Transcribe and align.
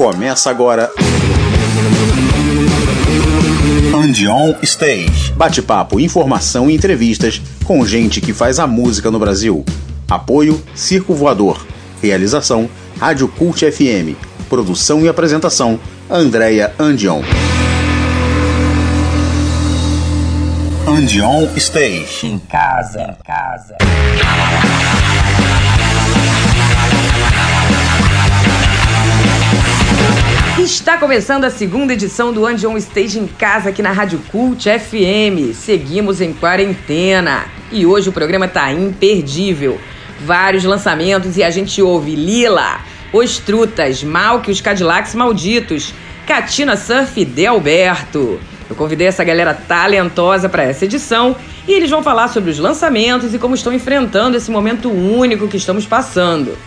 Começa 0.00 0.48
agora. 0.48 0.90
Andion 3.94 4.54
Stage. 4.62 5.30
Bate-papo, 5.36 6.00
informação 6.00 6.70
e 6.70 6.74
entrevistas 6.74 7.42
com 7.66 7.84
gente 7.84 8.18
que 8.18 8.32
faz 8.32 8.58
a 8.58 8.66
música 8.66 9.10
no 9.10 9.18
Brasil. 9.18 9.62
Apoio 10.08 10.58
Circo 10.74 11.12
Voador. 11.12 11.66
Realização 12.00 12.66
Rádio 12.98 13.28
Cult 13.28 13.70
FM. 13.70 14.16
Produção 14.48 15.04
e 15.04 15.08
apresentação 15.08 15.78
Andréia 16.08 16.72
Andion. 16.78 17.20
Andion 20.88 21.46
Stage. 21.56 22.26
Em 22.26 22.38
casa, 22.38 23.18
casa. 23.22 23.76
Está 30.58 30.98
começando 30.98 31.44
a 31.44 31.50
segunda 31.50 31.94
edição 31.94 32.32
do 32.32 32.44
Andion 32.44 32.76
Stage 32.76 33.18
em 33.18 33.26
casa 33.26 33.70
aqui 33.70 33.80
na 33.80 33.92
Rádio 33.92 34.20
Cult 34.30 34.68
FM. 34.68 35.54
Seguimos 35.54 36.20
em 36.20 36.34
quarentena 36.34 37.46
e 37.72 37.86
hoje 37.86 38.10
o 38.10 38.12
programa 38.12 38.46
tá 38.46 38.70
imperdível. 38.70 39.80
Vários 40.20 40.64
lançamentos 40.64 41.38
e 41.38 41.42
a 41.42 41.50
gente 41.50 41.80
ouve 41.80 42.14
Lila, 42.14 42.80
Os 43.10 43.38
Trutas, 43.38 44.04
Mal 44.04 44.40
que 44.40 44.50
os 44.50 44.60
Cadillacs 44.60 45.14
Malditos, 45.14 45.94
Catina 46.26 46.76
Surf 46.76 47.18
e 47.18 47.24
Delberto. 47.24 48.38
Eu 48.68 48.76
convidei 48.76 49.06
essa 49.06 49.24
galera 49.24 49.54
talentosa 49.54 50.48
para 50.48 50.64
essa 50.64 50.84
edição 50.84 51.34
e 51.66 51.72
eles 51.72 51.88
vão 51.88 52.02
falar 52.02 52.28
sobre 52.28 52.50
os 52.50 52.58
lançamentos 52.58 53.32
e 53.32 53.38
como 53.38 53.54
estão 53.54 53.72
enfrentando 53.72 54.36
esse 54.36 54.50
momento 54.50 54.90
único 54.90 55.48
que 55.48 55.56
estamos 55.56 55.86
passando. 55.86 56.58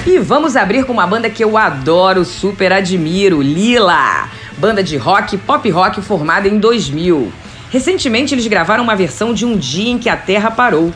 E 0.06 0.18
vamos 0.18 0.56
abrir 0.56 0.84
com 0.84 0.92
uma 0.92 1.06
banda 1.06 1.30
que 1.30 1.44
eu 1.44 1.56
adoro, 1.56 2.24
super 2.24 2.72
admiro, 2.72 3.40
Lila. 3.40 4.28
Banda 4.58 4.82
de 4.82 4.96
rock, 4.96 5.38
pop 5.38 5.70
rock 5.70 6.02
formada 6.02 6.48
em 6.48 6.58
2000. 6.58 7.32
Recentemente 7.70 8.34
eles 8.34 8.48
gravaram 8.48 8.82
uma 8.82 8.96
versão 8.96 9.32
de 9.32 9.46
Um 9.46 9.56
Dia 9.56 9.92
em 9.92 9.98
que 9.98 10.08
a 10.08 10.16
Terra 10.16 10.50
Parou. 10.50 10.92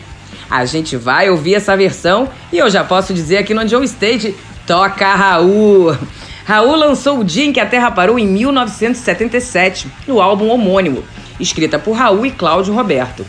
A 0.50 0.64
gente 0.64 0.96
vai 0.96 1.30
ouvir 1.30 1.54
essa 1.54 1.76
versão 1.76 2.28
e 2.52 2.58
eu 2.58 2.68
já 2.68 2.82
posso 2.82 3.14
dizer 3.14 3.36
aqui 3.38 3.54
no 3.54 3.60
Andion 3.60 3.84
Stage, 3.84 4.34
toca 4.66 5.14
Raul. 5.14 5.96
Raul 6.44 6.74
lançou 6.76 7.20
O 7.20 7.24
Dia 7.24 7.44
em 7.44 7.52
que 7.52 7.60
a 7.60 7.66
Terra 7.66 7.92
Parou 7.92 8.18
em 8.18 8.26
1977, 8.26 9.86
no 10.06 10.20
álbum 10.20 10.48
homônimo 10.48 11.04
escrita 11.38 11.78
por 11.78 11.92
Raul 11.92 12.26
e 12.26 12.30
Cláudio 12.30 12.74
Roberto. 12.74 13.24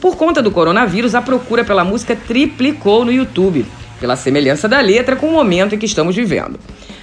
Por 0.00 0.16
conta 0.16 0.42
do 0.42 0.50
coronavírus, 0.50 1.14
a 1.14 1.20
procura 1.20 1.62
pela 1.62 1.84
música 1.84 2.16
triplicou 2.16 3.04
no 3.04 3.12
YouTube, 3.12 3.66
pela 4.00 4.16
semelhança 4.16 4.66
da 4.66 4.80
letra 4.80 5.14
com 5.14 5.26
o 5.26 5.32
momento 5.32 5.74
em 5.74 5.78
que 5.78 5.86
estamos 5.86 6.16
vivendo. 6.16 6.58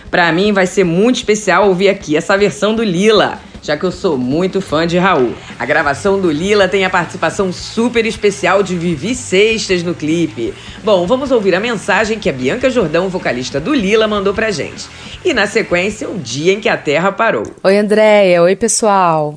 Para 0.09 0.31
mim 0.31 0.53
vai 0.53 0.65
ser 0.65 0.83
muito 0.83 1.17
especial 1.17 1.67
ouvir 1.67 1.89
aqui 1.89 2.15
essa 2.15 2.37
versão 2.37 2.73
do 2.73 2.83
Lila, 2.83 3.39
já 3.61 3.75
que 3.75 3.83
eu 3.83 3.91
sou 3.91 4.17
muito 4.17 4.61
fã 4.61 4.87
de 4.87 4.97
Raul. 4.97 5.33
A 5.59 5.65
gravação 5.65 6.19
do 6.19 6.31
Lila 6.31 6.67
tem 6.67 6.85
a 6.85 6.89
participação 6.89 7.51
super 7.51 8.05
especial 8.05 8.63
de 8.63 8.75
Vivi 8.75 9.13
Seixas 9.13 9.83
no 9.83 9.93
clipe. 9.93 10.53
Bom, 10.83 11.05
vamos 11.05 11.31
ouvir 11.31 11.53
a 11.53 11.59
mensagem 11.59 12.17
que 12.17 12.29
a 12.29 12.33
Bianca 12.33 12.69
Jordão, 12.69 13.09
vocalista 13.09 13.59
do 13.59 13.73
Lila, 13.73 14.07
mandou 14.07 14.33
pra 14.33 14.51
gente. 14.51 14.87
E 15.25 15.33
na 15.33 15.45
sequência, 15.45 16.09
o 16.09 16.17
dia 16.17 16.53
em 16.53 16.61
que 16.61 16.69
a 16.69 16.77
Terra 16.77 17.11
parou. 17.11 17.43
Oi, 17.63 17.77
Andréia. 17.77 18.41
Oi, 18.41 18.55
pessoal. 18.55 19.35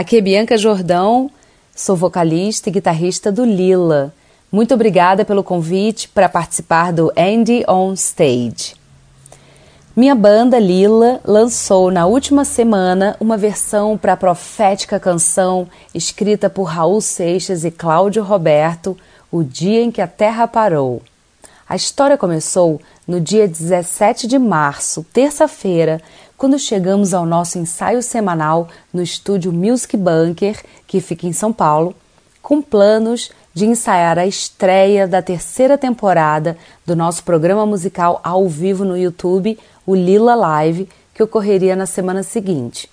Aqui 0.00 0.16
é 0.16 0.20
Bianca 0.22 0.56
Jordão, 0.56 1.30
sou 1.76 1.94
vocalista 1.94 2.70
e 2.70 2.72
guitarrista 2.72 3.30
do 3.30 3.44
Lila. 3.44 4.14
Muito 4.50 4.72
obrigada 4.72 5.26
pelo 5.26 5.44
convite 5.44 6.08
para 6.08 6.26
participar 6.26 6.90
do 6.90 7.12
Andy 7.14 7.64
on 7.68 7.92
Stage. 7.92 8.74
Minha 9.94 10.14
banda 10.14 10.58
Lila 10.58 11.20
lançou 11.22 11.90
na 11.90 12.06
última 12.06 12.46
semana 12.46 13.14
uma 13.20 13.36
versão 13.36 13.98
para 13.98 14.14
a 14.14 14.16
profética 14.16 14.98
canção 14.98 15.68
escrita 15.94 16.48
por 16.48 16.62
Raul 16.62 17.02
Seixas 17.02 17.62
e 17.62 17.70
Cláudio 17.70 18.22
Roberto, 18.22 18.96
O 19.30 19.42
Dia 19.42 19.82
em 19.82 19.90
que 19.90 20.00
a 20.00 20.06
Terra 20.06 20.48
Parou. 20.48 21.02
A 21.68 21.76
história 21.76 22.16
começou 22.16 22.80
no 23.06 23.20
dia 23.20 23.46
17 23.46 24.26
de 24.26 24.38
março, 24.38 25.06
terça-feira, 25.12 26.00
quando 26.40 26.58
chegamos 26.58 27.12
ao 27.12 27.26
nosso 27.26 27.58
ensaio 27.58 28.02
semanal 28.02 28.66
no 28.94 29.02
estúdio 29.02 29.52
Music 29.52 29.94
Bunker, 29.94 30.58
que 30.86 30.98
fica 30.98 31.26
em 31.26 31.34
São 31.34 31.52
Paulo, 31.52 31.94
com 32.40 32.62
planos 32.62 33.30
de 33.52 33.66
ensaiar 33.66 34.18
a 34.18 34.26
estreia 34.26 35.06
da 35.06 35.20
terceira 35.20 35.76
temporada 35.76 36.56
do 36.86 36.96
nosso 36.96 37.24
programa 37.24 37.66
musical 37.66 38.22
ao 38.24 38.48
vivo 38.48 38.86
no 38.86 38.96
YouTube, 38.96 39.58
o 39.86 39.94
Lila 39.94 40.34
Live, 40.34 40.88
que 41.12 41.22
ocorreria 41.22 41.76
na 41.76 41.84
semana 41.84 42.22
seguinte. 42.22 42.88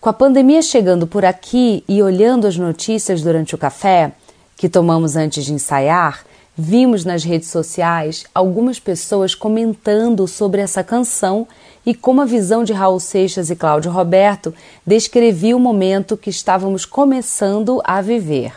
Com 0.00 0.08
a 0.08 0.12
pandemia 0.12 0.60
chegando 0.60 1.06
por 1.06 1.24
aqui 1.24 1.84
e 1.86 2.02
olhando 2.02 2.48
as 2.48 2.56
notícias 2.56 3.22
durante 3.22 3.54
o 3.54 3.58
café 3.58 4.10
que 4.56 4.68
tomamos 4.68 5.14
antes 5.14 5.44
de 5.44 5.52
ensaiar, 5.52 6.24
vimos 6.58 7.04
nas 7.04 7.22
redes 7.22 7.48
sociais 7.48 8.24
algumas 8.34 8.80
pessoas 8.80 9.36
comentando 9.36 10.26
sobre 10.26 10.60
essa 10.60 10.82
canção 10.82 11.46
e 11.86 11.94
como 11.94 12.20
a 12.20 12.24
visão 12.24 12.64
de 12.64 12.72
Raul 12.72 12.98
Seixas 12.98 13.48
e 13.48 13.54
Cláudio 13.54 13.92
Roberto 13.92 14.52
descrevia 14.84 15.56
o 15.56 15.60
momento 15.60 16.16
que 16.16 16.28
estávamos 16.28 16.84
começando 16.84 17.80
a 17.84 18.02
viver. 18.02 18.54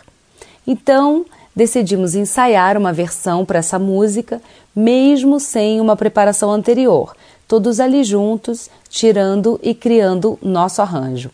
Então, 0.66 1.24
decidimos 1.54 2.16
ensaiar 2.16 2.76
uma 2.76 2.92
versão 2.92 3.44
para 3.44 3.60
essa 3.60 3.78
música, 3.78 4.42
mesmo 4.74 5.38
sem 5.38 5.80
uma 5.80 5.94
preparação 5.94 6.50
anterior, 6.50 7.14
todos 7.46 7.78
ali 7.78 8.02
juntos, 8.02 8.68
tirando 8.88 9.60
e 9.62 9.74
criando 9.74 10.36
nosso 10.42 10.82
arranjo. 10.82 11.30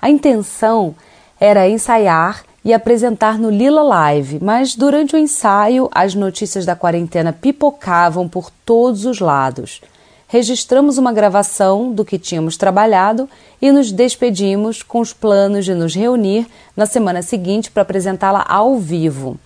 A 0.00 0.10
intenção 0.10 0.94
era 1.40 1.68
ensaiar 1.68 2.44
e 2.62 2.74
apresentar 2.74 3.38
no 3.38 3.48
Lila 3.48 3.82
Live, 3.82 4.38
mas 4.42 4.74
durante 4.74 5.14
o 5.14 5.18
ensaio 5.18 5.88
as 5.92 6.14
notícias 6.14 6.66
da 6.66 6.76
quarentena 6.76 7.32
pipocavam 7.32 8.28
por 8.28 8.50
todos 8.64 9.06
os 9.06 9.18
lados 9.20 9.80
registramos 10.28 10.98
uma 10.98 11.12
gravação 11.12 11.92
do 11.92 12.04
que 12.04 12.18
tínhamos 12.18 12.56
trabalhado 12.56 13.28
e 13.60 13.70
nos 13.70 13.92
despedimos 13.92 14.82
com 14.82 15.00
os 15.00 15.12
planos 15.12 15.64
de 15.64 15.74
nos 15.74 15.94
reunir 15.94 16.46
na 16.76 16.86
semana 16.86 17.22
seguinte 17.22 17.70
para 17.70 17.82
apresentá-la 17.82 18.44
ao 18.48 18.78
vivo. 18.78 19.38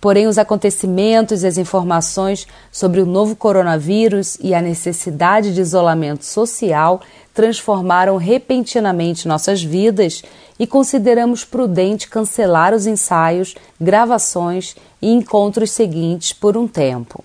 Porém, 0.00 0.26
os 0.26 0.38
acontecimentos 0.38 1.42
e 1.42 1.46
as 1.46 1.58
informações 1.58 2.46
sobre 2.72 3.02
o 3.02 3.06
novo 3.06 3.36
coronavírus 3.36 4.38
e 4.40 4.54
a 4.54 4.62
necessidade 4.62 5.52
de 5.52 5.60
isolamento 5.60 6.24
social 6.24 7.02
transformaram 7.34 8.16
repentinamente 8.16 9.28
nossas 9.28 9.62
vidas 9.62 10.22
e 10.58 10.66
consideramos 10.66 11.44
prudente 11.44 12.08
cancelar 12.08 12.72
os 12.72 12.86
ensaios, 12.86 13.54
gravações 13.78 14.74
e 15.02 15.10
encontros 15.10 15.70
seguintes 15.70 16.32
por 16.32 16.56
um 16.56 16.66
tempo. 16.66 17.22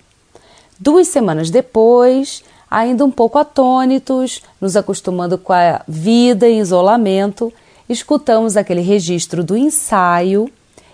Duas 0.78 1.08
semanas 1.08 1.48
depois, 1.48 2.44
ainda 2.76 3.06
um 3.06 3.10
pouco 3.10 3.38
atônitos, 3.38 4.42
nos 4.60 4.76
acostumando 4.76 5.38
com 5.38 5.54
a 5.54 5.80
vida 5.88 6.46
em 6.46 6.60
isolamento, 6.60 7.50
escutamos 7.88 8.54
aquele 8.54 8.82
registro 8.82 9.42
do 9.42 9.56
ensaio 9.56 10.50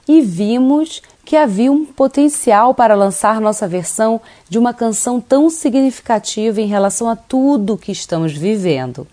e 0.06 0.20
vimos 0.20 1.02
que 1.24 1.34
havia 1.34 1.72
um 1.72 1.84
potencial 1.84 2.72
para 2.72 2.94
lançar 2.94 3.40
nossa 3.40 3.66
versão 3.66 4.20
de 4.48 4.60
uma 4.60 4.72
canção 4.72 5.20
tão 5.20 5.50
significativa 5.50 6.60
em 6.60 6.68
relação 6.68 7.08
a 7.08 7.16
tudo 7.16 7.76
que 7.76 7.90
estamos 7.90 8.32
vivendo. 8.32 9.04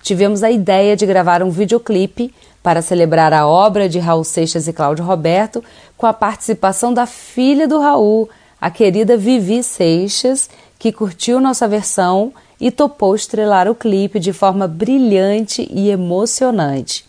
Tivemos 0.00 0.44
a 0.44 0.50
ideia 0.50 0.94
de 0.94 1.04
gravar 1.04 1.42
um 1.42 1.50
videoclipe 1.50 2.32
para 2.62 2.82
celebrar 2.82 3.32
a 3.32 3.48
obra 3.48 3.88
de 3.88 3.98
Raul 3.98 4.22
Seixas 4.22 4.68
e 4.68 4.72
Cláudio 4.72 5.04
Roberto 5.04 5.62
com 5.96 6.06
a 6.06 6.12
participação 6.12 6.94
da 6.94 7.04
filha 7.04 7.66
do 7.66 7.80
Raul, 7.80 8.30
a 8.60 8.70
querida 8.70 9.16
Vivi 9.16 9.60
Seixas, 9.64 10.48
que 10.82 10.90
curtiu 10.90 11.40
nossa 11.40 11.68
versão 11.68 12.32
e 12.60 12.68
topou 12.68 13.14
estrelar 13.14 13.70
o 13.70 13.74
clipe 13.74 14.18
de 14.18 14.32
forma 14.32 14.66
brilhante 14.66 15.64
e 15.70 15.88
emocionante. 15.88 17.04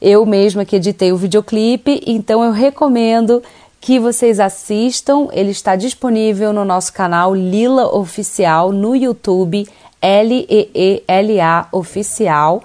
Eu 0.00 0.26
mesma 0.26 0.64
que 0.64 0.74
editei 0.74 1.12
o 1.12 1.16
videoclipe, 1.16 2.02
então 2.04 2.42
eu 2.42 2.50
recomendo 2.50 3.40
que 3.80 4.00
vocês 4.00 4.40
assistam. 4.40 5.28
Ele 5.30 5.52
está 5.52 5.76
disponível 5.76 6.52
no 6.52 6.64
nosso 6.64 6.92
canal 6.92 7.32
Lila 7.36 7.96
Oficial 7.96 8.72
no 8.72 8.96
YouTube, 8.96 9.64
L-E-E-L-A 10.02 11.68
Oficial. 11.70 12.64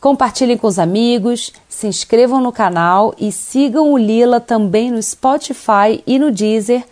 Compartilhem 0.00 0.58
com 0.58 0.66
os 0.66 0.80
amigos, 0.80 1.52
se 1.68 1.86
inscrevam 1.86 2.40
no 2.40 2.50
canal 2.50 3.14
e 3.16 3.30
sigam 3.30 3.92
o 3.92 3.96
Lila 3.96 4.40
também 4.40 4.90
no 4.90 5.00
Spotify 5.00 6.02
e 6.04 6.18
no 6.18 6.32
Deezer, 6.32 6.82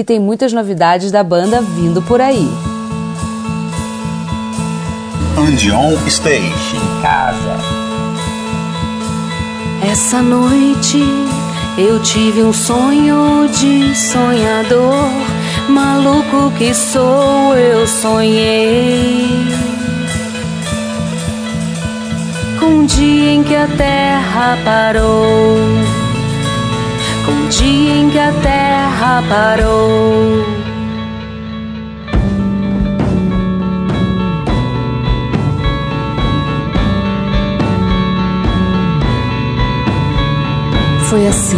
que 0.00 0.04
tem 0.04 0.18
muitas 0.18 0.50
novidades 0.50 1.12
da 1.12 1.22
banda 1.22 1.60
vindo 1.60 2.00
por 2.00 2.22
aí. 2.22 2.50
Andion 5.36 5.92
Stage 6.06 6.40
em 6.74 7.02
casa. 7.02 7.58
Essa 9.92 10.22
noite 10.22 11.04
eu 11.76 12.00
tive 12.00 12.42
um 12.42 12.50
sonho 12.50 13.46
de 13.48 13.94
sonhador, 13.94 15.10
maluco 15.68 16.50
que 16.56 16.72
sou, 16.72 17.54
eu 17.54 17.86
sonhei. 17.86 19.28
Com 22.58 22.66
um 22.66 22.86
dia 22.86 23.32
em 23.32 23.42
que 23.42 23.54
a 23.54 23.66
terra 23.66 24.56
parou, 24.64 25.58
um 27.30 27.48
dia 27.48 27.94
em 27.94 28.10
que 28.10 28.18
a 28.18 28.32
terra 28.32 29.22
parou. 29.28 30.60
foi 41.10 41.26
assim. 41.26 41.56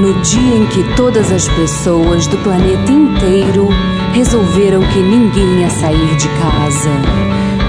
No 0.00 0.12
dia 0.22 0.56
em 0.58 0.66
que 0.66 0.84
todas 0.94 1.32
as 1.32 1.48
pessoas 1.48 2.28
do 2.28 2.36
planeta 2.38 2.92
inteiro 2.92 3.68
resolveram 4.12 4.80
que 4.80 5.00
ninguém 5.00 5.62
ia 5.62 5.70
sair 5.70 6.16
de 6.16 6.28
casa, 6.28 6.90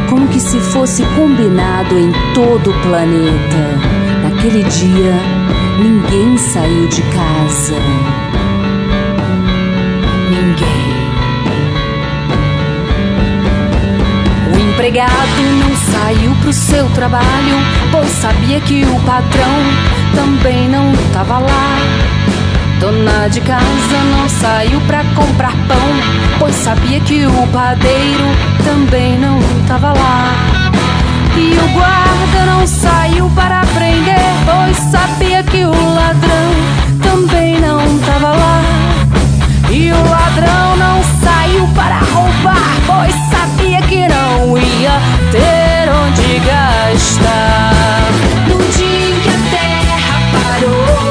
como 0.08 0.28
que 0.28 0.40
se 0.40 0.60
fosse 0.60 1.04
combinado 1.16 1.98
em 1.98 2.12
todo 2.36 2.70
o 2.70 2.82
planeta. 2.84 3.80
Naquele 4.22 4.64
dia, 4.64 5.14
ninguém 5.82 6.38
saiu 6.38 6.88
de 6.88 7.02
casa. 7.02 7.76
Ninguém. 10.30 10.92
O 14.54 14.72
empregado 14.72 15.42
não 15.60 15.76
saiu 15.76 16.36
pro 16.42 16.54
seu 16.54 16.88
trabalho, 16.90 17.58
pois 17.92 18.10
sabia 18.10 18.60
que 18.62 18.84
o 18.84 19.00
patrão 19.02 19.58
também 20.16 20.70
não 20.70 20.94
tava 21.14 21.40
lá. 21.40 21.78
Dona 22.80 23.28
de 23.28 23.42
casa 23.42 24.04
não 24.10 24.28
saiu 24.30 24.82
pra 24.82 25.04
comprar 25.16 25.54
pão, 25.68 26.40
pois 26.40 26.56
sabia 26.56 27.00
que 27.02 27.26
o 27.26 27.48
padeiro 27.48 28.26
também 28.66 29.18
não 29.20 29.40
tava 29.68 29.94
lá. 29.94 30.61
E 31.36 31.58
o 31.58 31.68
guarda 31.74 32.46
não 32.46 32.68
saiu 32.68 33.30
para 33.32 33.62
prender, 33.74 34.20
pois 34.46 34.78
sabia 34.78 35.44
que 35.44 35.64
o 35.66 35.72
ladrão 35.72 36.52
também 37.02 37.60
não 37.60 37.98
tava 38.00 38.32
lá. 38.34 38.62
E 39.70 39.92
o 39.92 40.10
ladrão 40.10 40.78
não 40.78 41.02
saiu 41.24 41.68
para 41.74 42.00
roubar, 42.00 42.78
pois 42.86 43.16
sabia 43.32 43.82
que 43.84 44.08
não 44.08 44.58
ia 44.58 45.00
ter 45.32 45.90
onde 45.90 46.40
gastar. 46.40 48.12
No 48.48 48.58
dia 48.76 49.10
em 49.10 49.20
que 49.22 49.30
a 49.30 49.40
terra 49.50 50.20
parou, 50.34 51.11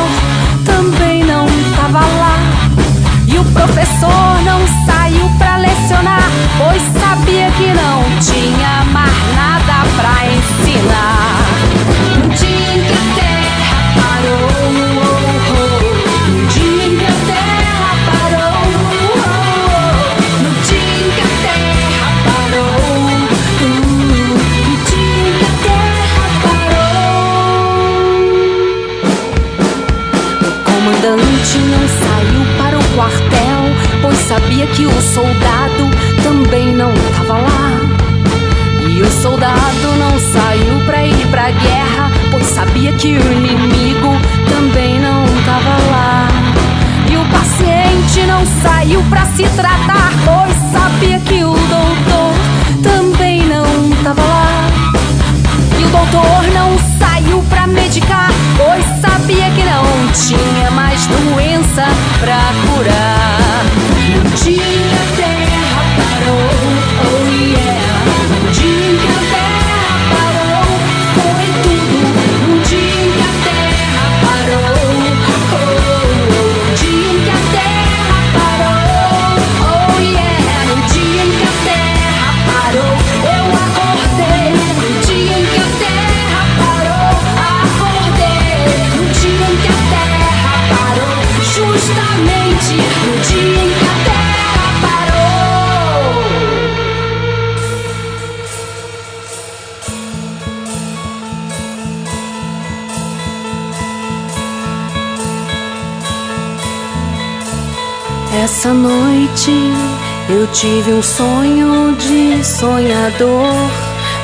tive 110.53 110.91
um 110.93 111.01
sonho 111.01 111.95
de 111.95 112.43
sonhador, 112.43 113.69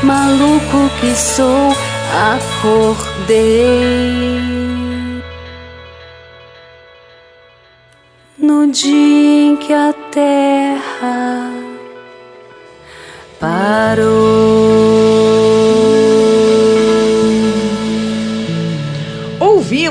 maluco 0.03 0.89
que 0.99 1.15
sou, 1.15 1.73
acordei. 2.35 3.67
No 8.37 8.67
dia 8.71 9.51
em 9.51 9.55
que 9.55 9.73
a 9.73 9.93
terra 10.11 11.51
parou. 13.39 14.26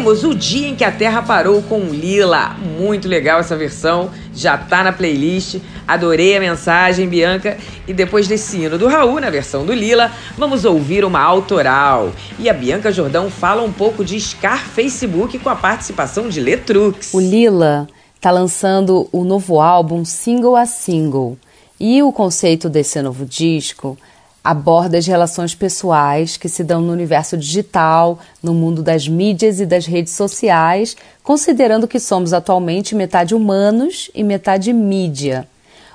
O 0.07 0.35
Dia 0.37 0.69
em 0.69 0.77
que 0.77 0.85
a 0.85 0.93
Terra 0.93 1.21
Parou 1.21 1.61
com 1.63 1.81
Lila. 1.81 2.55
Muito 2.79 3.09
legal 3.09 3.41
essa 3.41 3.57
versão, 3.57 4.09
já 4.33 4.57
tá 4.57 4.85
na 4.85 4.93
playlist. 4.93 5.57
Adorei 5.87 6.37
a 6.37 6.41
mensagem, 6.41 7.09
Bianca. 7.09 7.57
E 7.89 7.93
depois 7.93 8.29
desse 8.29 8.57
hino 8.57 8.79
do 8.79 8.87
Raul, 8.87 9.19
na 9.19 9.31
versão 9.31 9.67
do 9.67 9.73
Lila, 9.73 10.13
vamos 10.39 10.65
ouvir 10.65 11.05
uma 11.05 11.21
autoral. 11.21 12.13
E 12.39 12.49
a 12.49 12.55
Bianca 12.55 12.93
Jordão 12.93 13.29
fala 13.29 13.65
um 13.65 13.73
pouco 13.73 14.05
de 14.05 14.19
Scar 14.21 14.65
Facebook 14.65 15.41
com 15.41 15.51
a 15.51 15.57
participação 15.57 16.29
de 16.29 16.41
Letrux. 16.41 17.13
O 17.13 17.19
Lila 17.19 17.89
tá 18.21 18.31
lançando 18.31 19.09
o 19.11 19.25
novo 19.25 19.61
álbum 19.61 20.05
single 20.05 20.55
a 20.55 20.67
single. 20.67 21.37
E 21.81 22.01
o 22.01 22.13
conceito 22.13 22.69
desse 22.69 23.03
novo 23.03 23.27
disco 23.27 23.99
aborda 24.47 24.97
as 24.97 25.07
relações 25.09 25.57
pessoais 25.57 26.37
que 26.37 26.49
se 26.49 26.63
dão 26.63 26.81
no 26.81 26.93
universo 26.93 27.37
digital, 27.37 28.21
no 28.41 28.55
mundo 28.55 28.81
das 28.81 29.09
mídias 29.09 29.59
e 29.59 29.67
das 29.67 29.87
redes 29.87 30.13
sociais, 30.13 30.97
considerando 31.21 31.89
que 31.89 31.99
somos 31.99 32.33
atualmente 32.33 32.95
metade 32.95 33.35
humanos 33.35 34.09
e 34.15 34.23
metade 34.23 34.73
mídia. 34.73 35.49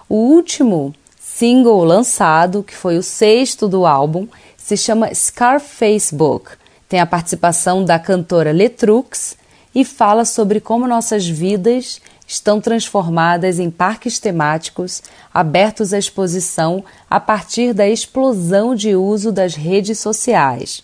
O 0.10 0.16
último 0.16 0.94
single 1.18 1.82
lançado, 1.86 2.62
que 2.62 2.76
foi 2.76 2.98
o 2.98 3.04
sexto 3.04 3.70
do 3.70 3.86
álbum, 3.86 4.28
se 4.58 4.76
chama 4.76 5.14
Scar 5.16 5.62
Facebook. 5.62 6.52
Tem 6.90 7.00
a 7.00 7.06
participação 7.06 7.86
da 7.86 7.98
cantora 7.98 8.52
Letrux 8.52 9.38
e 9.74 9.86
fala 9.86 10.26
sobre 10.26 10.60
como 10.60 10.86
nossas 10.86 11.26
vidas 11.26 12.02
estão 12.32 12.62
transformadas 12.62 13.60
em 13.60 13.70
parques 13.70 14.18
temáticos 14.18 15.04
abertos 15.34 15.94
à 15.94 16.00
exposição 16.00 16.82
a 17.10 17.20
partir 17.20 17.74
da 17.74 17.90
explosão 17.90 18.74
de 18.74 18.96
uso 18.96 19.34
das 19.34 19.54
redes 19.54 20.00
sociais. 20.00 20.82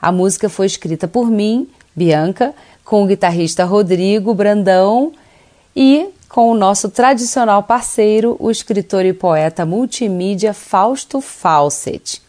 A 0.00 0.12
música 0.12 0.50
foi 0.50 0.66
escrita 0.66 1.08
por 1.08 1.30
mim, 1.30 1.66
Bianca, 1.96 2.54
com 2.84 3.02
o 3.02 3.06
guitarrista 3.06 3.64
Rodrigo 3.64 4.34
Brandão 4.34 5.12
e 5.74 6.10
com 6.28 6.50
o 6.50 6.54
nosso 6.54 6.90
tradicional 6.90 7.62
parceiro, 7.62 8.36
o 8.38 8.50
escritor 8.50 9.06
e 9.06 9.14
poeta 9.14 9.64
multimídia 9.64 10.52
Fausto 10.52 11.22
Fawcett. 11.22 12.20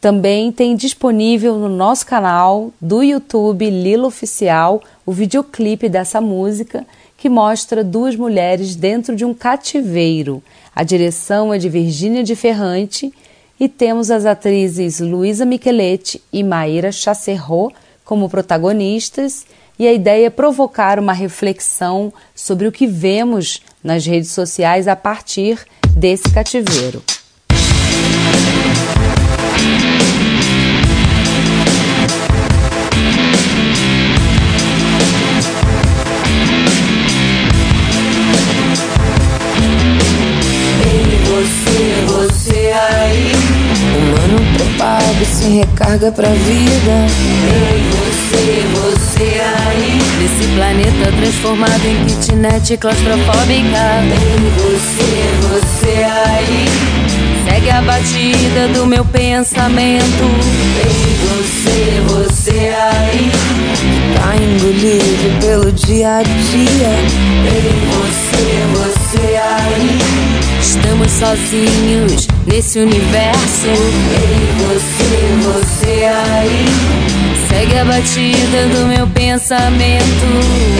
Também 0.00 0.52
tem 0.52 0.76
disponível 0.76 1.58
no 1.58 1.68
nosso 1.68 2.06
canal 2.06 2.70
do 2.80 3.02
YouTube 3.02 3.68
Lilo 3.68 4.06
Oficial 4.06 4.80
o 5.04 5.10
videoclipe 5.10 5.88
dessa 5.88 6.20
música 6.20 6.86
que 7.24 7.28
mostra 7.30 7.82
duas 7.82 8.14
mulheres 8.14 8.76
dentro 8.76 9.16
de 9.16 9.24
um 9.24 9.32
cativeiro. 9.32 10.42
A 10.76 10.84
direção 10.84 11.54
é 11.54 11.56
de 11.56 11.70
Virgínia 11.70 12.22
de 12.22 12.36
Ferrante 12.36 13.10
e 13.58 13.66
temos 13.66 14.10
as 14.10 14.26
atrizes 14.26 15.00
Luísa 15.00 15.46
Micheletti 15.46 16.20
e 16.30 16.44
Maíra 16.44 16.92
Chacerro 16.92 17.72
como 18.04 18.28
protagonistas, 18.28 19.46
e 19.78 19.88
a 19.88 19.92
ideia 19.94 20.26
é 20.26 20.30
provocar 20.30 20.98
uma 20.98 21.14
reflexão 21.14 22.12
sobre 22.34 22.68
o 22.68 22.72
que 22.72 22.86
vemos 22.86 23.62
nas 23.82 24.04
redes 24.04 24.30
sociais 24.32 24.86
a 24.86 24.94
partir 24.94 25.58
desse 25.96 26.30
cativeiro. 26.30 27.02
Recarga 45.64 46.12
pra 46.12 46.28
vida. 46.28 47.06
Ei, 47.48 47.82
você, 47.90 48.64
você 48.74 49.40
aí. 49.40 49.98
Nesse 50.20 50.46
planeta 50.54 51.12
transformado 51.18 51.84
em 51.86 52.04
kitnet 52.04 52.76
claustrofóbica. 52.76 54.02
Ei, 54.04 54.50
você, 54.56 55.22
você 55.48 56.04
aí. 56.04 57.23
Segue 57.44 57.70
a 57.70 57.82
batida 57.82 58.68
do 58.72 58.86
meu 58.86 59.04
pensamento. 59.04 60.24
Ei, 60.78 61.16
você, 61.28 62.02
você 62.08 62.74
aí. 62.74 63.30
Tá 64.16 64.34
engolido 64.36 65.40
pelo 65.40 65.72
dia 65.72 66.18
a 66.18 66.22
dia. 66.22 66.92
Ei, 67.46 67.72
você, 67.92 68.46
você 68.72 69.36
aí. 69.36 69.98
Estamos 70.60 71.10
sozinhos 71.12 72.28
nesse 72.46 72.78
universo. 72.80 73.66
Ei, 73.66 74.44
você, 74.66 75.14
você 75.42 76.04
aí. 76.04 76.64
Segue 77.48 77.78
a 77.78 77.84
batida 77.84 78.66
do 78.74 78.86
meu 78.86 79.06
pensamento. 79.08 80.26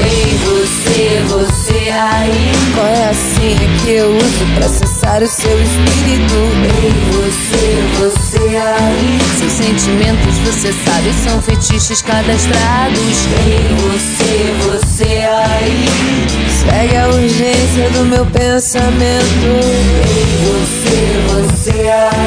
Ei, 0.03 0.39
você, 0.45 1.23
você 1.29 1.64
aí. 1.91 2.53
Qual 2.75 2.87
é 2.87 3.11
a 3.11 3.15
senha 3.15 3.79
que 3.83 3.91
eu 3.91 4.17
uso 4.17 4.47
pra 4.55 4.67
acessar 4.67 5.23
o 5.23 5.27
seu 5.27 5.63
espírito? 5.63 6.35
Ei, 6.83 6.93
você, 7.13 7.65
você 7.99 8.57
aí. 8.57 9.19
Seus 9.39 9.53
sentimentos, 9.53 10.39
você 10.39 10.73
sabe, 10.73 11.13
são 11.13 11.41
fetiches 11.43 12.03
cadastrados. 12.03 13.27
Ei, 13.47 13.77
você, 13.83 14.55
você 14.65 15.25
aí. 15.25 15.87
Segue 16.49 16.97
a 16.97 17.09
urgência 17.09 17.91
do 17.91 18.05
meu 18.07 18.27
pensamento. 18.27 19.47
Ei, 20.07 20.25
você, 20.45 20.95
você 21.29 21.89
aí. 21.91 22.24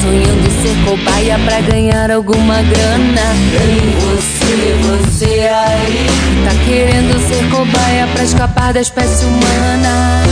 Sonhando 0.00 0.50
ser 0.62 0.76
cobaia 0.84 1.38
pra 1.44 1.60
ganhar 1.60 2.10
alguma 2.10 2.62
grana. 2.62 3.26
Ei, 3.52 3.94
você, 4.00 4.74
você 4.86 5.48
aí. 5.48 6.06
Tá 6.44 6.54
querendo 6.64 7.18
ser 7.28 7.48
cobaia 7.50 8.06
pra 8.12 8.24
escapar 8.24 8.72
da 8.72 8.80
espécie 8.80 9.24
humana. 9.26 10.22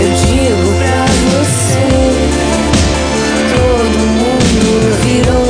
Eu 0.00 0.10
digo 0.26 0.72
pra 0.78 1.04
você: 1.30 1.84
todo 3.54 3.98
mundo 4.16 4.66
virou 5.02 5.43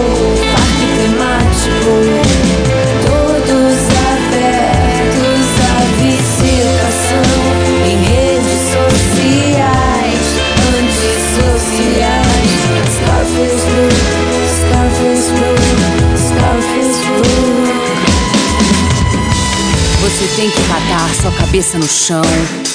Você 20.24 20.36
tem 20.36 20.50
que 20.50 20.60
batar 20.62 21.14
sua 21.20 21.30
cabeça 21.32 21.76
no 21.76 21.86
chão, 21.86 22.22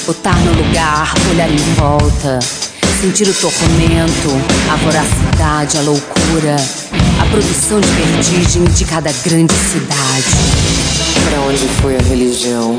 botar 0.06 0.36
no 0.36 0.52
lugar, 0.52 1.12
olhar 1.32 1.50
em 1.50 1.56
volta, 1.74 2.38
sentir 3.00 3.26
o 3.26 3.34
tormento, 3.34 4.28
a 4.70 4.76
voracidade, 4.76 5.76
a 5.78 5.80
loucura, 5.80 6.54
a 7.20 7.24
produção 7.26 7.80
de 7.80 7.88
vertigem 7.88 8.62
de 8.62 8.84
cada 8.84 9.10
grande 9.24 9.52
cidade. 9.52 10.30
Pra 11.28 11.40
onde 11.40 11.66
foi 11.82 11.96
a 11.96 12.02
religião? 12.02 12.78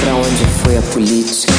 Pra 0.00 0.16
onde 0.16 0.44
foi 0.64 0.76
a 0.76 0.82
política? 0.82 1.52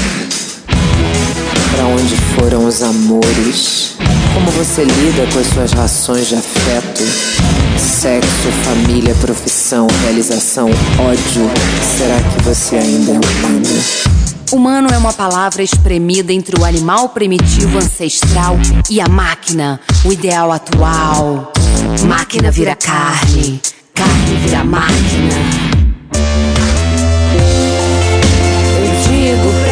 Pra 1.73 1.85
onde 1.85 2.17
foram 2.35 2.67
os 2.67 2.83
amores? 2.83 3.95
Como 4.33 4.51
você 4.51 4.83
lida 4.83 5.25
com 5.31 5.39
as 5.39 5.47
suas 5.47 5.71
rações 5.71 6.27
de 6.27 6.35
afeto? 6.35 7.62
Sexo, 7.93 8.51
família, 8.65 9.13
profissão, 9.21 9.85
realização, 10.01 10.67
ódio. 10.99 11.49
Será 11.95 12.19
que 12.21 12.43
você 12.43 12.75
ainda 12.75 13.11
é 13.11 13.13
humano? 13.13 13.83
Humano 14.51 14.87
é 14.91 14.97
uma 14.97 15.13
palavra 15.13 15.61
espremida 15.61 16.33
entre 16.33 16.59
o 16.59 16.65
animal 16.65 17.09
primitivo 17.09 17.77
ancestral 17.77 18.57
e 18.89 18.99
a 18.99 19.07
máquina, 19.07 19.79
o 20.03 20.11
ideal 20.11 20.51
atual. 20.51 21.53
Máquina 22.07 22.49
vira 22.49 22.75
carne, 22.75 23.61
carne 23.93 24.35
vira 24.43 24.63
máquina. 24.63 25.35
Eu 28.79 29.03
digo 29.07 29.62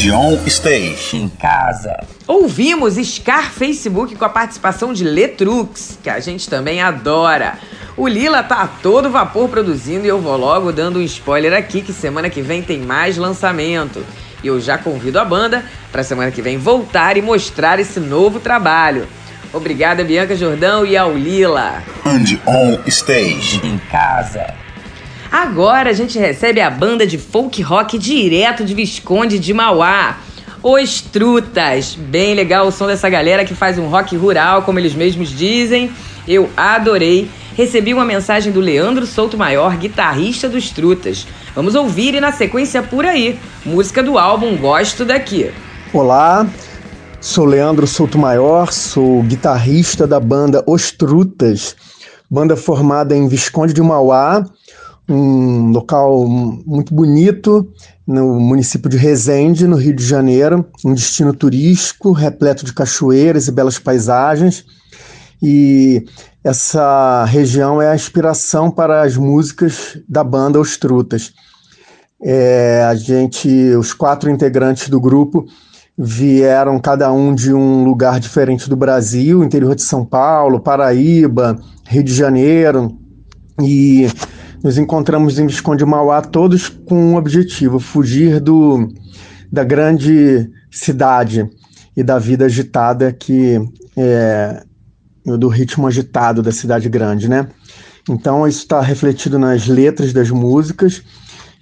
Andion 0.00 0.38
Stage. 0.46 1.14
Em 1.14 1.28
casa. 1.28 2.02
Ouvimos 2.26 2.94
Scar 2.94 3.52
Facebook 3.52 4.16
com 4.16 4.24
a 4.24 4.30
participação 4.30 4.94
de 4.94 5.04
Letrux, 5.04 5.98
que 6.02 6.08
a 6.08 6.18
gente 6.18 6.48
também 6.48 6.80
adora. 6.80 7.58
O 7.98 8.08
Lila 8.08 8.42
tá 8.42 8.62
a 8.62 8.66
todo 8.66 9.10
vapor 9.10 9.50
produzindo 9.50 10.06
e 10.06 10.08
eu 10.08 10.18
vou 10.18 10.38
logo 10.38 10.72
dando 10.72 11.00
um 11.00 11.02
spoiler 11.02 11.52
aqui 11.52 11.82
que 11.82 11.92
semana 11.92 12.30
que 12.30 12.40
vem 12.40 12.62
tem 12.62 12.80
mais 12.80 13.18
lançamento. 13.18 14.02
E 14.42 14.46
eu 14.46 14.58
já 14.58 14.78
convido 14.78 15.20
a 15.20 15.24
banda 15.24 15.66
para 15.92 16.02
semana 16.02 16.30
que 16.30 16.40
vem 16.40 16.56
voltar 16.56 17.18
e 17.18 17.22
mostrar 17.22 17.78
esse 17.78 18.00
novo 18.00 18.40
trabalho. 18.40 19.06
Obrigada, 19.52 20.02
Bianca 20.02 20.34
Jordão 20.34 20.86
e 20.86 20.96
ao 20.96 21.12
Lila. 21.12 21.82
And 22.06 22.38
on 22.46 22.78
stage. 22.86 23.60
Em 23.62 23.76
casa. 23.90 24.54
Agora 25.30 25.90
a 25.90 25.92
gente 25.92 26.18
recebe 26.18 26.60
a 26.60 26.68
banda 26.68 27.06
de 27.06 27.16
folk 27.16 27.62
rock 27.62 27.96
direto 27.96 28.64
de 28.64 28.74
Visconde 28.74 29.38
de 29.38 29.54
Mauá. 29.54 30.18
Os 30.60 31.00
Trutas. 31.00 31.94
Bem 31.94 32.34
legal 32.34 32.66
o 32.66 32.72
som 32.72 32.88
dessa 32.88 33.08
galera 33.08 33.44
que 33.44 33.54
faz 33.54 33.78
um 33.78 33.86
rock 33.86 34.16
rural, 34.16 34.62
como 34.62 34.80
eles 34.80 34.92
mesmos 34.92 35.28
dizem. 35.28 35.92
Eu 36.26 36.50
adorei. 36.56 37.30
Recebi 37.54 37.94
uma 37.94 38.04
mensagem 38.04 38.52
do 38.52 38.58
Leandro 38.58 39.06
Souto 39.06 39.38
Maior, 39.38 39.76
guitarrista 39.76 40.48
dos 40.48 40.70
Trutas. 40.70 41.26
Vamos 41.54 41.76
ouvir 41.76 42.14
e 42.14 42.20
na 42.20 42.32
sequência 42.32 42.82
por 42.82 43.06
aí. 43.06 43.38
Música 43.64 44.02
do 44.02 44.18
álbum 44.18 44.56
Gosto 44.56 45.04
Daqui. 45.04 45.52
Olá, 45.92 46.44
Sou 47.20 47.44
Leandro 47.44 47.86
Souto 47.86 48.18
Maior, 48.18 48.72
sou 48.72 49.22
guitarrista 49.22 50.06
da 50.06 50.18
banda 50.18 50.64
Os 50.66 50.90
Trutas, 50.90 51.76
banda 52.30 52.56
formada 52.56 53.14
em 53.14 53.28
Visconde 53.28 53.74
de 53.74 53.82
Mauá, 53.82 54.44
um 55.10 55.70
local 55.70 56.26
muito 56.28 56.94
bonito 56.94 57.68
no 58.06 58.38
município 58.38 58.88
de 58.88 58.96
Resende, 58.96 59.66
no 59.66 59.76
Rio 59.76 59.94
de 59.94 60.04
Janeiro, 60.04 60.64
um 60.84 60.94
destino 60.94 61.34
turístico 61.34 62.12
repleto 62.12 62.64
de 62.64 62.72
cachoeiras 62.72 63.48
e 63.48 63.52
belas 63.52 63.78
paisagens. 63.78 64.64
E 65.42 66.04
essa 66.44 67.24
região 67.24 67.82
é 67.82 67.90
a 67.90 67.94
inspiração 67.94 68.70
para 68.70 69.02
as 69.02 69.16
músicas 69.16 69.98
da 70.08 70.22
banda 70.22 70.60
Os 70.60 70.76
Trutas. 70.76 71.32
É, 72.22 72.84
a 72.88 72.94
gente, 72.94 73.48
os 73.76 73.92
quatro 73.92 74.30
integrantes 74.30 74.88
do 74.88 75.00
grupo, 75.00 75.46
vieram 75.98 76.78
cada 76.78 77.12
um 77.12 77.34
de 77.34 77.52
um 77.52 77.84
lugar 77.84 78.20
diferente 78.20 78.68
do 78.68 78.76
Brasil, 78.76 79.42
interior 79.42 79.74
de 79.74 79.82
São 79.82 80.04
Paulo, 80.04 80.60
Paraíba, 80.60 81.58
Rio 81.86 82.02
de 82.02 82.14
Janeiro, 82.14 82.96
e 83.60 84.08
nos 84.62 84.78
encontramos 84.78 85.38
em 85.38 85.46
Visconde 85.46 85.84
Mauá 85.84 86.20
todos 86.20 86.68
com 86.68 87.12
um 87.12 87.16
objetivo, 87.16 87.78
fugir 87.78 88.40
do, 88.40 88.88
da 89.50 89.64
grande 89.64 90.50
cidade 90.70 91.48
e 91.96 92.02
da 92.02 92.18
vida 92.18 92.44
agitada 92.44 93.12
que 93.12 93.60
é, 93.96 94.62
do 95.24 95.48
ritmo 95.48 95.86
agitado 95.86 96.42
da 96.42 96.52
cidade 96.52 96.88
grande, 96.88 97.28
né? 97.28 97.48
Então 98.08 98.46
isso 98.46 98.60
está 98.60 98.80
refletido 98.80 99.38
nas 99.38 99.66
letras 99.66 100.12
das 100.12 100.30
músicas 100.30 101.02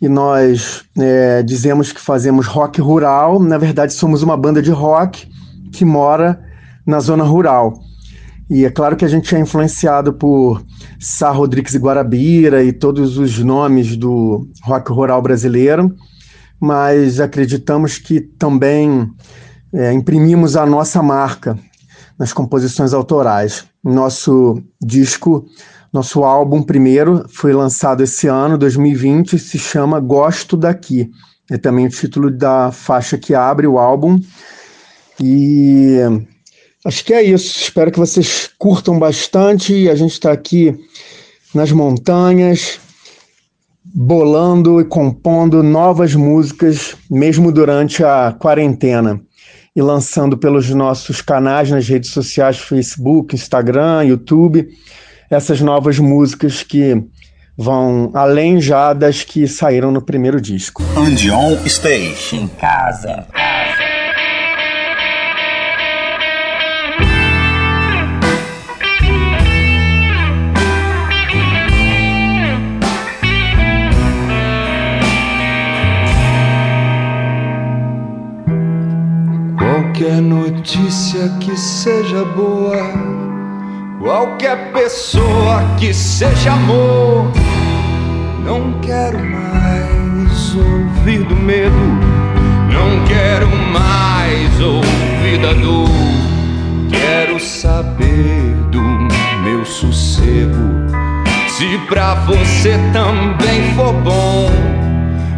e 0.00 0.09
nós 0.09 0.85
é, 0.97 1.43
dizemos 1.43 1.93
que 1.93 2.00
fazemos 2.00 2.47
rock 2.47 2.81
rural. 2.81 3.40
Na 3.40 3.59
verdade, 3.59 3.93
somos 3.93 4.23
uma 4.23 4.37
banda 4.37 4.62
de 4.62 4.71
rock 4.71 5.28
que 5.73 5.85
mora 5.85 6.40
na 6.87 7.00
zona 7.00 7.25
rural. 7.25 7.81
E 8.49 8.64
é 8.64 8.71
claro 8.71 8.97
que 8.97 9.05
a 9.05 9.09
gente 9.09 9.35
é 9.35 9.38
influenciado 9.38 10.12
por 10.12 10.64
Sá 10.99 11.31
Rodrigues 11.31 11.75
e 11.75 11.78
Guarabira 11.78 12.62
e 12.62 12.73
todos 12.73 13.19
os 13.19 13.38
nomes 13.38 13.97
do 13.97 14.49
rock 14.62 14.90
rural 14.90 15.23
brasileiro, 15.23 15.95
mas 16.61 17.21
acreditamos 17.21 17.99
que 17.99 18.21
também 18.21 19.11
é, 19.73 19.93
imprimimos 19.93 20.57
a 20.57 20.67
nossa 20.67 21.02
marca 21.02 21.59
nas 22.19 22.33
composições 22.33 22.93
autorais. 22.93 23.64
Nosso 23.85 24.62
disco 24.83 25.47
nosso 25.93 26.23
álbum 26.23 26.62
primeiro 26.62 27.25
foi 27.28 27.52
lançado 27.52 28.02
esse 28.02 28.26
ano, 28.26 28.59
2020, 28.59 29.35
e 29.35 29.38
se 29.38 29.59
chama 29.59 29.99
Gosto 29.99 30.57
Daqui. 30.57 31.11
É 31.51 31.57
também 31.57 31.87
o 31.87 31.90
título 31.90 32.31
da 32.31 32.70
faixa 32.70 33.16
que 33.16 33.35
abre 33.35 33.66
o 33.66 33.79
álbum. 33.79 34.20
E 35.18 35.96
acho 36.85 37.05
que 37.05 37.14
é 37.14 37.22
isso. 37.22 37.59
Espero 37.62 37.90
que 37.90 37.99
vocês 37.99 38.51
curtam 38.59 38.99
bastante. 38.99 39.88
A 39.88 39.94
gente 39.94 40.12
está 40.12 40.31
aqui 40.31 40.79
nas 41.54 41.72
montanhas, 41.72 42.80
bolando 43.84 44.80
e 44.80 44.84
compondo 44.84 45.62
novas 45.62 46.14
músicas, 46.14 46.94
mesmo 47.11 47.50
durante 47.52 48.04
a 48.04 48.34
quarentena. 48.38 49.20
E 49.74 49.82
lançando 49.82 50.37
pelos 50.37 50.68
nossos 50.70 51.20
canais 51.20 51.70
nas 51.70 51.88
redes 51.88 52.11
sociais, 52.11 52.58
Facebook, 52.58 53.34
Instagram, 53.34 54.04
YouTube 54.04 54.68
essas 55.30 55.61
novas 55.61 55.98
músicas 55.98 56.62
que 56.62 57.02
vão 57.56 58.11
além 58.14 58.61
já 58.61 58.92
das 58.92 59.24
que 59.24 59.46
saíram 59.46 59.90
no 59.90 60.00
primeiro 60.00 60.40
disco. 60.40 60.82
Andion 60.96 61.56
Stage. 61.66 62.37
Em 62.37 62.48
casa. 62.48 63.26
Notícia 80.68 81.31
que 81.40 81.57
seja 81.57 82.24
boa 82.26 82.76
Qualquer 83.98 84.70
pessoa 84.72 85.64
que 85.78 85.94
seja 85.94 86.52
amor, 86.52 87.33
não 88.44 88.78
quero 88.81 89.18
mais 89.18 90.54
ouvir 90.54 91.24
do 91.24 91.35
medo, 91.35 91.74
não 92.70 93.04
quero 93.07 93.48
mais 93.48 94.61
ouvir 94.61 95.38
da 95.40 95.52
dor. 95.54 95.88
Quero 96.90 97.40
saber 97.40 98.54
do 98.70 98.81
meu 99.42 99.64
sossego. 99.64 100.87
Se 101.48 101.78
pra 101.88 102.14
você 102.14 102.78
também 102.92 103.74
for 103.74 103.92
bom, 103.94 104.48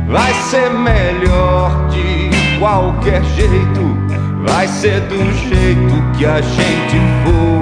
vai 0.06 0.34
ser 0.34 0.68
melhor 0.70 1.88
de 1.88 2.58
qualquer 2.58 3.24
jeito. 3.24 4.09
Vai 4.52 4.66
ser 4.66 5.00
do 5.02 5.32
jeito 5.32 6.18
que 6.18 6.26
a 6.26 6.40
gente 6.40 6.96
for. 7.24 7.60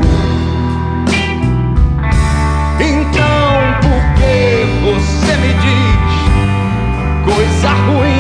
você 4.84 5.36
me 5.36 5.52
diz 5.64 6.08
coisa 7.34 7.68
ruim, 7.68 8.17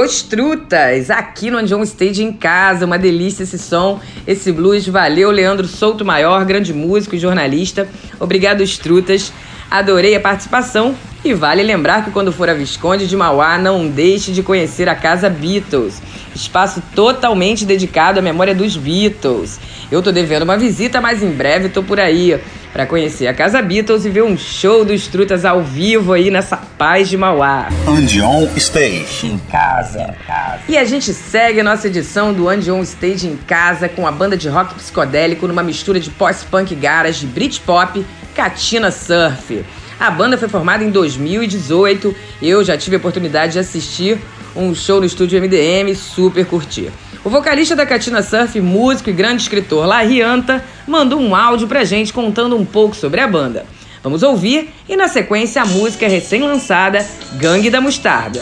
aí 0.00 0.06
de 0.06 0.10
Ostrutas, 0.10 1.10
aqui 1.10 1.50
no 1.50 1.62
John 1.62 1.82
Stage 1.82 2.22
em 2.22 2.32
casa, 2.32 2.86
uma 2.86 2.98
delícia 2.98 3.42
esse 3.42 3.58
som, 3.58 4.00
esse 4.26 4.50
blues. 4.52 4.86
Valeu, 4.86 5.30
Leandro 5.30 5.66
Souto 5.66 6.04
Maior, 6.04 6.44
grande 6.44 6.72
músico 6.72 7.14
e 7.14 7.18
jornalista. 7.18 7.88
Obrigado, 8.18 8.62
Ostrutas. 8.62 9.32
Adorei 9.70 10.16
a 10.16 10.20
participação 10.20 10.96
e 11.24 11.32
vale 11.32 11.62
lembrar 11.62 12.04
que 12.04 12.10
quando 12.10 12.32
for 12.32 12.48
a 12.48 12.54
Visconde 12.54 13.06
de 13.06 13.16
Mauá, 13.16 13.58
não 13.58 13.86
deixe 13.86 14.32
de 14.32 14.42
conhecer 14.42 14.88
a 14.88 14.94
Casa 14.94 15.28
Beatles, 15.28 16.02
espaço 16.34 16.82
totalmente 16.94 17.64
dedicado 17.64 18.18
à 18.18 18.22
memória 18.22 18.54
dos 18.54 18.76
Beatles. 18.76 19.58
Eu 19.90 20.02
tô 20.02 20.12
devendo 20.12 20.42
uma 20.42 20.56
visita, 20.56 21.00
mas 21.00 21.22
em 21.22 21.30
breve 21.30 21.68
tô 21.68 21.82
por 21.82 21.98
aí 21.98 22.40
para 22.72 22.86
conhecer 22.86 23.26
a 23.26 23.34
Casa 23.34 23.60
Beatles 23.60 24.04
e 24.04 24.10
ver 24.10 24.22
um 24.22 24.36
show 24.36 24.84
dos 24.84 25.08
Trutas 25.08 25.44
ao 25.44 25.62
vivo 25.62 26.12
aí 26.12 26.30
nessa 26.30 26.56
paz 26.56 27.08
de 27.08 27.16
Mauá. 27.16 27.68
And 27.86 28.24
on 28.24 28.48
stage. 28.56 29.26
Em 29.26 29.38
casa, 29.50 30.14
casa. 30.26 30.62
E 30.68 30.78
a 30.78 30.84
gente 30.84 31.12
segue 31.12 31.60
a 31.60 31.64
nossa 31.64 31.88
edição 31.88 32.32
do 32.32 32.48
And 32.48 32.60
On 32.70 32.82
Stage 32.82 33.26
em 33.26 33.36
casa 33.36 33.88
com 33.88 34.06
a 34.06 34.12
banda 34.12 34.36
de 34.36 34.48
rock 34.48 34.74
psicodélico 34.74 35.48
numa 35.48 35.62
mistura 35.62 35.98
de 35.98 36.10
post-punk 36.10 36.74
garage, 36.76 37.26
Britpop, 37.26 38.04
Katina 38.34 38.90
Surf. 38.90 39.64
A 39.98 40.10
banda 40.10 40.38
foi 40.38 40.48
formada 40.48 40.82
em 40.84 40.90
2018. 40.90 42.14
Eu 42.40 42.64
já 42.64 42.76
tive 42.78 42.96
a 42.96 42.98
oportunidade 42.98 43.54
de 43.54 43.58
assistir 43.58 44.18
um 44.56 44.74
show 44.74 45.00
no 45.00 45.06
estúdio 45.06 45.40
MDM, 45.40 45.94
super 45.94 46.46
curti. 46.46 46.90
O 47.24 47.30
vocalista 47.30 47.76
da 47.76 47.84
Katina 47.84 48.22
Surf, 48.22 48.60
músico 48.60 49.10
e 49.10 49.12
grande 49.12 49.42
escritor 49.42 49.86
Larry 49.86 50.22
Anta, 50.22 50.64
mandou 50.86 51.20
um 51.20 51.34
áudio 51.34 51.68
pra 51.68 51.84
gente 51.84 52.12
contando 52.12 52.56
um 52.56 52.64
pouco 52.64 52.96
sobre 52.96 53.20
a 53.20 53.28
banda. 53.28 53.66
Vamos 54.02 54.22
ouvir 54.22 54.72
e 54.88 54.96
na 54.96 55.08
sequência 55.08 55.60
a 55.60 55.66
música 55.66 56.08
recém-lançada 56.08 57.06
Gangue 57.34 57.68
da 57.68 57.80
Mostarda. 57.80 58.40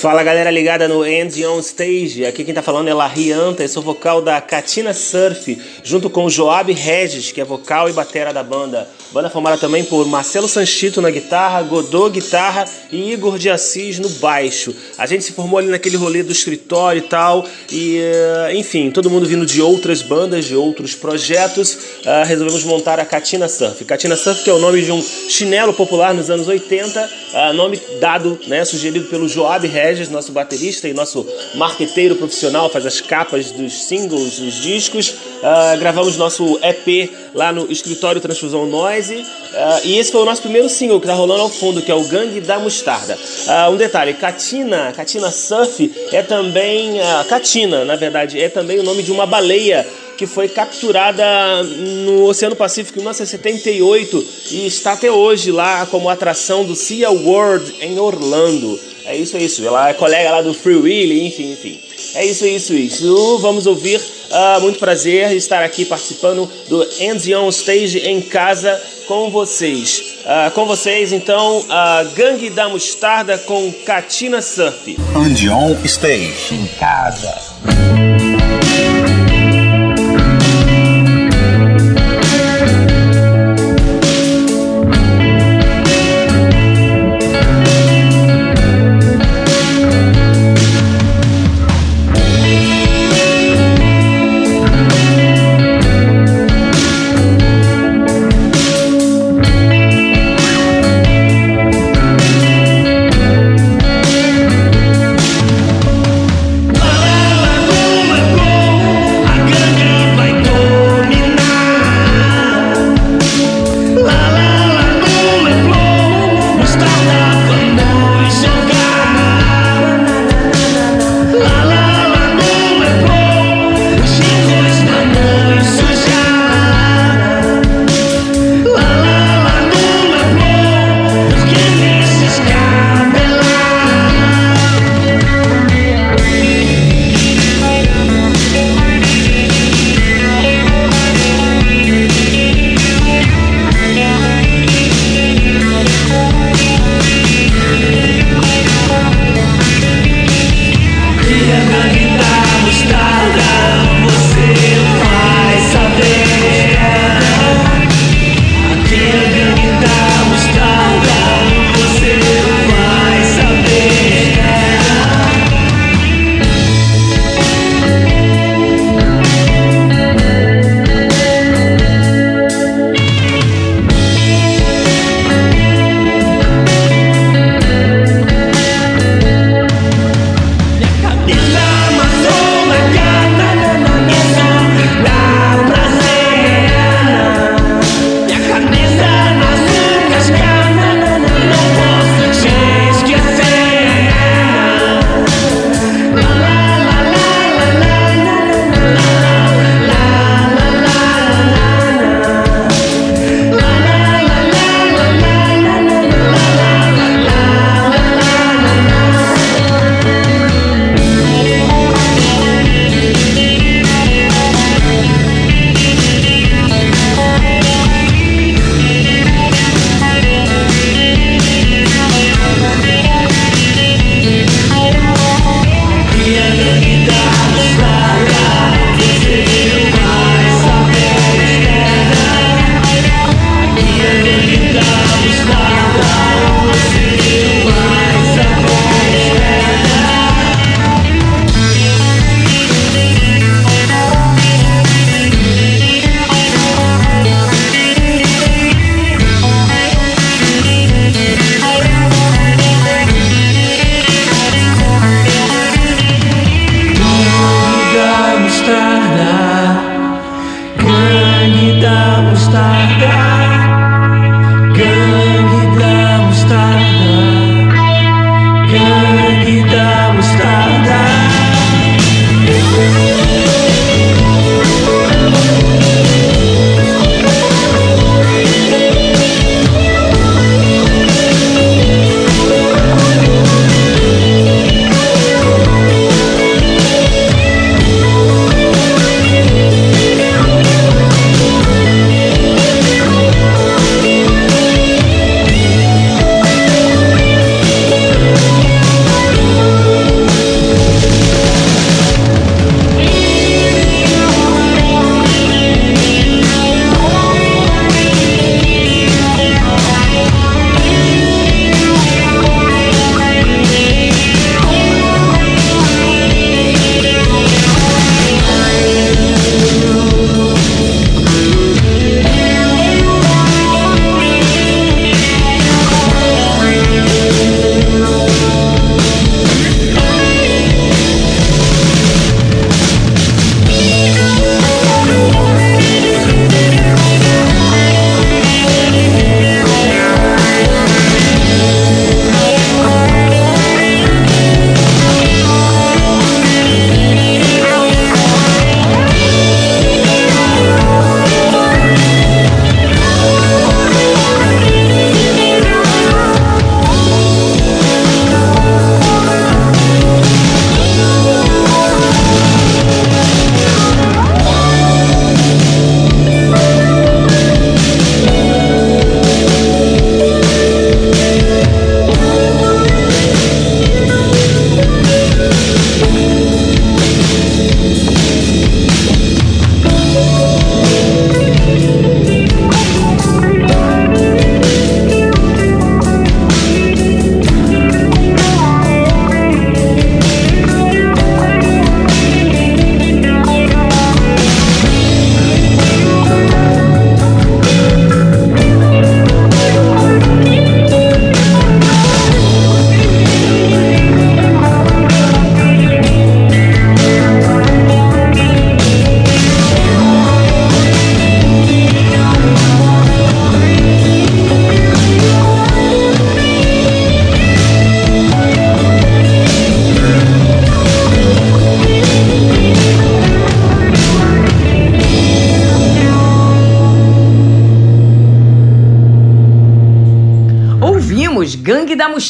Fala 0.00 0.22
galera 0.22 0.50
ligada 0.50 0.86
no 0.86 1.04
End 1.04 1.44
On 1.44 1.58
Stage, 1.58 2.24
aqui 2.24 2.44
quem 2.44 2.54
tá 2.54 2.62
falando 2.62 2.86
é 2.86 2.94
Larry 2.94 3.32
Anta, 3.32 3.64
eu 3.64 3.68
sou 3.68 3.82
vocal 3.82 4.22
da 4.22 4.40
Katina 4.40 4.94
Surf, 4.94 5.60
junto 5.82 6.08
com 6.08 6.30
Joab 6.30 6.72
Regis, 6.72 7.32
que 7.32 7.40
é 7.40 7.44
vocal 7.44 7.88
e 7.88 7.92
batera 7.92 8.32
da 8.32 8.44
banda. 8.44 8.88
Banda 9.10 9.30
formada 9.30 9.56
também 9.56 9.82
por 9.84 10.06
Marcelo 10.06 10.46
Sanchito 10.46 11.00
na 11.00 11.10
guitarra, 11.10 11.62
Godô 11.62 12.10
guitarra 12.10 12.66
e 12.92 13.10
Igor 13.12 13.38
de 13.38 13.48
Assis 13.48 13.98
no 13.98 14.08
baixo. 14.10 14.74
A 14.98 15.06
gente 15.06 15.24
se 15.24 15.32
formou 15.32 15.58
ali 15.58 15.68
naquele 15.68 15.96
rolê 15.96 16.22
do 16.22 16.30
escritório 16.30 16.98
e 16.98 17.02
tal, 17.02 17.46
e 17.72 17.98
eh, 17.98 18.52
enfim, 18.54 18.90
todo 18.90 19.08
mundo 19.08 19.26
vindo 19.26 19.46
de 19.46 19.62
outras 19.62 20.02
bandas, 20.02 20.44
de 20.44 20.54
outros 20.54 20.94
projetos, 20.94 21.78
ah, 22.04 22.22
resolvemos 22.22 22.64
montar 22.64 23.00
a 23.00 23.04
Katina 23.04 23.48
Surf. 23.48 23.82
Katina 23.86 24.14
Surf 24.14 24.44
que 24.44 24.50
é 24.50 24.52
o 24.52 24.58
nome 24.58 24.82
de 24.82 24.92
um 24.92 25.02
chinelo 25.02 25.72
popular 25.72 26.12
nos 26.12 26.28
anos 26.28 26.46
80, 26.46 27.10
ah, 27.32 27.52
nome 27.54 27.80
dado, 28.00 28.38
né, 28.46 28.62
sugerido 28.66 29.06
pelo 29.06 29.26
Joab 29.26 29.66
Regis, 29.66 30.10
nosso 30.10 30.32
baterista 30.32 30.86
e 30.86 30.92
nosso 30.92 31.26
marqueteiro 31.54 32.14
profissional, 32.14 32.68
faz 32.68 32.84
as 32.84 33.00
capas 33.00 33.52
dos 33.52 33.84
singles, 33.84 34.38
dos 34.38 34.54
discos. 34.56 35.14
Ah, 35.42 35.76
gravamos 35.78 36.16
nosso 36.16 36.58
EP 36.62 37.10
lá 37.34 37.52
no 37.52 37.70
escritório 37.70 38.20
Transfusão 38.20 38.66
Noise. 38.66 39.24
ah, 39.54 39.80
e 39.84 39.98
esse 39.98 40.10
foi 40.10 40.22
o 40.22 40.24
nosso 40.24 40.42
primeiro 40.42 40.68
single 40.68 41.00
que 41.00 41.06
tá 41.06 41.14
rolando 41.14 41.42
ao 41.42 41.48
fundo, 41.48 41.80
que 41.80 41.90
é 41.90 41.94
o 41.94 42.04
Gangue 42.04 42.40
da 42.40 42.58
Mostarda. 42.58 43.16
Ah, 43.46 43.70
um 43.70 43.76
detalhe, 43.76 44.14
Katina, 44.14 44.92
Katina 44.92 45.30
Surf 45.30 45.90
é 46.12 46.22
também. 46.22 47.00
ah, 47.00 47.24
Katina, 47.28 47.84
na 47.84 47.96
verdade, 47.96 48.40
é 48.40 48.48
também 48.48 48.80
o 48.80 48.82
nome 48.82 49.02
de 49.02 49.12
uma 49.12 49.26
baleia 49.26 49.86
que 50.16 50.26
foi 50.26 50.48
capturada 50.48 51.24
no 51.62 52.24
Oceano 52.24 52.56
Pacífico 52.56 52.98
em 52.98 53.02
1978 53.02 54.26
e 54.50 54.66
está 54.66 54.94
até 54.94 55.08
hoje 55.08 55.52
lá 55.52 55.86
como 55.86 56.08
atração 56.08 56.64
do 56.64 56.74
Sea 56.74 57.08
World 57.08 57.76
em 57.80 58.00
Orlando. 58.00 58.80
É 59.08 59.16
isso, 59.16 59.38
é 59.38 59.42
isso. 59.42 59.66
Ela 59.66 59.88
é 59.88 59.94
colega 59.94 60.30
lá 60.30 60.42
do 60.42 60.52
Free 60.52 60.76
Willy, 60.76 61.26
enfim, 61.26 61.52
enfim. 61.52 61.80
É 62.14 62.26
isso, 62.26 62.44
é 62.44 62.48
isso, 62.48 62.74
isso. 62.74 63.38
Vamos 63.38 63.66
ouvir. 63.66 64.00
Ah, 64.30 64.58
muito 64.60 64.78
prazer 64.78 65.32
estar 65.32 65.64
aqui 65.64 65.86
participando 65.86 66.46
do 66.68 66.86
Hands 67.00 67.26
On 67.28 67.48
Stage 67.48 68.00
em 68.00 68.20
casa 68.20 68.78
com 69.06 69.30
vocês. 69.30 70.18
Ah, 70.26 70.52
com 70.54 70.66
vocês, 70.66 71.10
então, 71.10 71.64
a 71.70 72.04
Gangue 72.14 72.50
da 72.50 72.68
Mostarda 72.68 73.38
com 73.38 73.72
Katina 73.86 74.42
Surf. 74.42 74.98
And 75.14 75.54
on 75.54 75.74
stage. 75.84 76.54
Em 76.54 76.66
casa. 76.78 78.17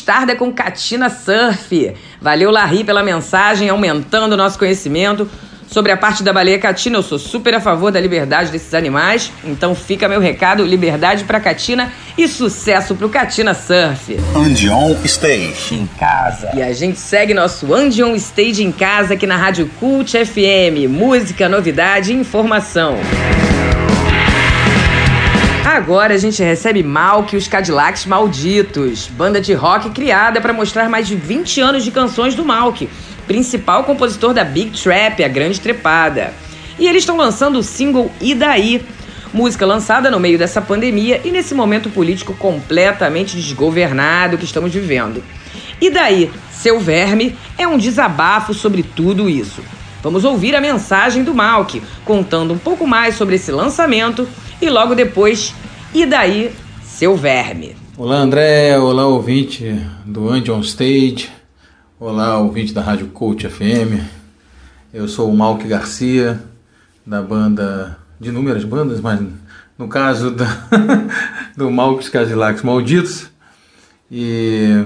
Mostarda 0.09 0.35
com 0.35 0.51
Katina 0.51 1.11
Surf. 1.11 1.93
Valeu, 2.19 2.51
Larry, 2.51 2.83
pela 2.83 3.03
mensagem, 3.03 3.69
aumentando 3.69 4.33
o 4.33 4.37
nosso 4.39 4.59
conhecimento. 4.59 5.29
Sobre 5.67 5.93
a 5.93 5.99
parte 5.99 6.23
da 6.23 6.33
baleia 6.33 6.59
Catina, 6.59 6.97
eu 6.97 7.03
sou 7.03 7.19
super 7.19 7.55
a 7.55 7.61
favor 7.61 7.93
da 7.93 8.01
liberdade 8.01 8.51
desses 8.51 8.73
animais. 8.73 9.31
Então 9.45 9.75
fica 9.75 10.09
meu 10.09 10.19
recado: 10.19 10.65
liberdade 10.65 11.25
pra 11.25 11.39
Catina 11.39 11.93
e 12.17 12.27
sucesso 12.27 12.95
pro 12.95 13.11
Catina 13.11 13.53
Surf. 13.53 14.19
Andion 14.35 14.97
Stage. 15.05 15.75
Em 15.75 15.87
casa. 15.99 16.53
E 16.55 16.63
a 16.63 16.73
gente 16.73 16.99
segue 16.99 17.35
nosso 17.35 17.75
Andion 17.75 18.15
Stage 18.15 18.65
em 18.65 18.73
casa 18.73 19.13
aqui 19.13 19.27
na 19.27 19.37
Rádio 19.37 19.71
Cult 19.79 20.17
FM. 20.25 20.89
Música, 20.89 21.51
novidade 21.51 22.15
e 22.15 22.17
informação. 22.17 22.97
Agora 25.79 26.13
a 26.13 26.19
gente 26.19 26.43
recebe 26.43 26.83
Malk 26.83 27.33
e 27.33 27.39
os 27.39 27.47
Cadillacs 27.47 28.05
Malditos, 28.05 29.07
banda 29.07 29.41
de 29.41 29.53
rock 29.53 29.91
criada 29.91 30.41
para 30.41 30.53
mostrar 30.53 30.89
mais 30.89 31.07
de 31.07 31.15
20 31.15 31.61
anos 31.61 31.85
de 31.85 31.93
canções 31.93 32.35
do 32.35 32.45
Malk, 32.45 32.91
principal 33.29 33.85
compositor 33.85 34.35
da 34.35 34.43
Big 34.43 34.73
Trap, 34.73 35.23
a 35.23 35.29
Grande 35.29 35.61
Trepada. 35.61 36.35
E 36.81 36.89
eles 36.89 37.03
estão 37.03 37.17
lançando 37.17 37.61
o 37.61 37.63
single 37.63 38.11
E 38.21 38.35
Daí, 38.35 38.85
música 39.33 39.65
lançada 39.65 40.11
no 40.11 40.19
meio 40.19 40.37
dessa 40.37 40.61
pandemia 40.61 41.21
e 41.25 41.31
nesse 41.31 41.55
momento 41.55 41.89
político 41.91 42.35
completamente 42.35 43.37
desgovernado 43.37 44.37
que 44.37 44.45
estamos 44.45 44.75
vivendo. 44.75 45.23
E 45.81 45.91
daí, 45.91 46.29
seu 46.51 46.81
verme 46.81 47.39
é 47.57 47.69
um 47.69 47.79
desabafo 47.79 48.53
sobre 48.53 48.83
tudo 48.83 49.31
isso. 49.31 49.63
Vamos 50.03 50.25
ouvir 50.25 50.57
a 50.57 50.61
mensagem 50.61 51.23
do 51.23 51.33
Malk, 51.33 51.81
contando 52.05 52.53
um 52.53 52.59
pouco 52.59 52.85
mais 52.85 53.15
sobre 53.15 53.37
esse 53.37 53.53
lançamento 53.53 54.29
e 54.61 54.69
logo 54.69 54.97
depois, 54.97 55.55
e 55.95 56.05
daí, 56.05 56.55
seu 56.83 57.17
verme. 57.17 57.75
Olá 57.97 58.17
André, 58.17 58.79
olá 58.79 59.07
ouvinte 59.07 59.65
do 60.05 60.29
Andy 60.29 60.51
on 60.51 60.61
Stage, 60.61 61.31
olá 61.99 62.39
ouvinte 62.39 62.75
da 62.75 62.83
Rádio 62.83 63.09
Coach 63.09 63.49
FM. 63.49 64.05
Eu 64.93 65.09
sou 65.09 65.31
o 65.31 65.37
Malk 65.37 65.67
Garcia, 65.67 66.43
da 67.07 67.23
banda, 67.23 67.99
de 68.21 68.29
inúmeras 68.29 68.65
bandas, 68.65 69.01
mas 69.01 69.21
no 69.79 69.89
caso 69.89 70.31
da, 70.33 70.47
do 71.57 71.71
Malk 71.71 72.11
Cadillacs 72.11 72.63
Malditos. 72.63 73.31
E 74.11 74.85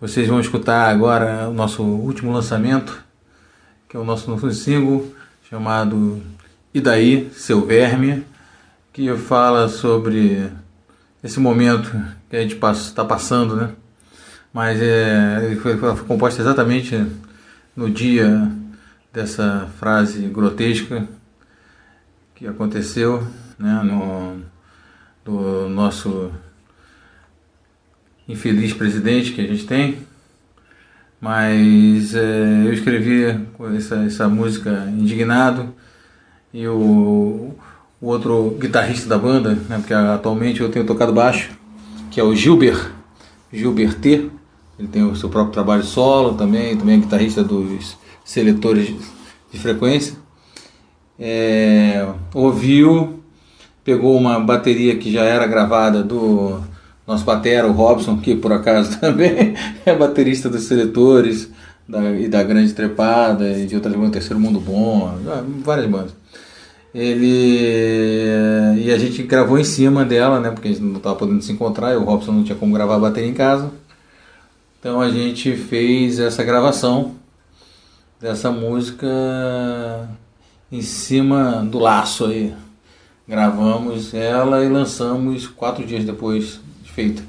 vocês 0.00 0.28
vão 0.28 0.40
escutar 0.40 0.90
agora 0.90 1.48
o 1.48 1.54
nosso 1.54 1.82
último 1.82 2.32
lançamento, 2.32 3.02
que 3.88 3.96
é 3.96 4.00
o 4.00 4.04
nosso 4.04 4.30
novo 4.30 4.50
single, 4.52 5.12
chamado 5.48 6.20
E 6.74 6.80
Daí, 6.80 7.30
Seu 7.34 7.64
Verme 7.64 8.24
que 8.92 9.14
fala 9.16 9.68
sobre 9.68 10.50
esse 11.22 11.40
momento 11.40 11.90
que 12.28 12.36
a 12.36 12.42
gente 12.42 12.56
está 12.56 13.04
passando, 13.04 13.56
né? 13.56 13.70
Mas 14.52 14.80
é, 14.82 15.56
foi, 15.62 15.76
foi 15.78 15.96
composto 16.04 16.40
exatamente 16.40 17.06
no 17.74 17.88
dia 17.88 18.50
dessa 19.12 19.68
frase 19.78 20.26
grotesca 20.28 21.08
que 22.34 22.46
aconteceu, 22.46 23.26
né? 23.58 23.82
No 23.82 24.42
do 25.24 25.68
nosso 25.68 26.32
infeliz 28.28 28.72
presidente 28.72 29.32
que 29.32 29.40
a 29.40 29.46
gente 29.46 29.66
tem. 29.66 29.98
Mas 31.20 32.14
é, 32.14 32.66
eu 32.66 32.72
escrevi 32.72 33.24
essa, 33.76 33.96
essa 34.04 34.28
música 34.28 34.86
indignado 34.88 35.72
e 36.52 36.66
o 36.66 37.54
o 38.02 38.08
outro 38.08 38.56
guitarrista 38.58 39.08
da 39.08 39.16
banda, 39.16 39.54
né, 39.68 39.78
porque 39.78 39.94
atualmente 39.94 40.60
eu 40.60 40.68
tenho 40.68 40.84
tocado 40.84 41.12
baixo, 41.12 41.50
que 42.10 42.18
é 42.18 42.24
o 42.24 42.34
Gilbert, 42.34 42.90
Gilbert 43.52 43.94
T. 44.00 44.28
Ele 44.76 44.88
tem 44.88 45.04
o 45.04 45.14
seu 45.14 45.28
próprio 45.28 45.52
trabalho 45.52 45.84
solo 45.84 46.34
também, 46.34 46.76
também 46.76 46.96
é 46.96 46.98
guitarrista 46.98 47.44
dos 47.44 47.96
seletores 48.24 48.92
de 49.52 49.58
frequência. 49.58 50.16
É, 51.16 52.04
ouviu, 52.34 53.20
pegou 53.84 54.16
uma 54.16 54.40
bateria 54.40 54.96
que 54.96 55.12
já 55.12 55.22
era 55.22 55.46
gravada 55.46 56.02
do 56.02 56.58
nosso 57.06 57.24
batera, 57.24 57.68
o 57.68 57.72
Robson, 57.72 58.18
que 58.18 58.34
por 58.34 58.52
acaso 58.52 58.98
também 58.98 59.54
é 59.86 59.94
baterista 59.94 60.48
dos 60.48 60.64
seletores 60.64 61.48
da, 61.88 62.10
e 62.10 62.26
da 62.26 62.42
Grande 62.42 62.72
Trepada 62.72 63.48
e 63.56 63.66
de 63.66 63.76
outras 63.76 63.94
bandas, 63.94 64.10
Terceiro 64.10 64.40
Mundo 64.40 64.58
Bom, 64.58 65.14
várias 65.62 65.88
bandas 65.88 66.21
ele 66.94 68.76
e 68.78 68.90
a 68.92 68.98
gente 68.98 69.22
gravou 69.22 69.58
em 69.58 69.64
cima 69.64 70.04
dela, 70.04 70.40
né? 70.40 70.50
Porque 70.50 70.68
a 70.68 70.72
gente 70.72 70.82
não 70.82 70.96
estava 70.96 71.16
podendo 71.16 71.42
se 71.42 71.52
encontrar, 71.52 71.92
e 71.92 71.96
o 71.96 72.04
Robson 72.04 72.32
não 72.32 72.44
tinha 72.44 72.56
como 72.56 72.74
gravar 72.74 72.98
bateria 72.98 73.30
em 73.30 73.34
casa. 73.34 73.70
Então 74.78 75.00
a 75.00 75.10
gente 75.10 75.56
fez 75.56 76.18
essa 76.18 76.42
gravação 76.42 77.14
dessa 78.20 78.50
música 78.50 79.06
em 80.70 80.82
cima 80.82 81.64
do 81.64 81.78
laço 81.78 82.26
aí. 82.26 82.54
Gravamos 83.26 84.12
ela 84.12 84.64
e 84.64 84.68
lançamos 84.68 85.46
quatro 85.46 85.86
dias 85.86 86.04
depois 86.04 86.60
de 86.82 86.90
feita. 86.90 87.22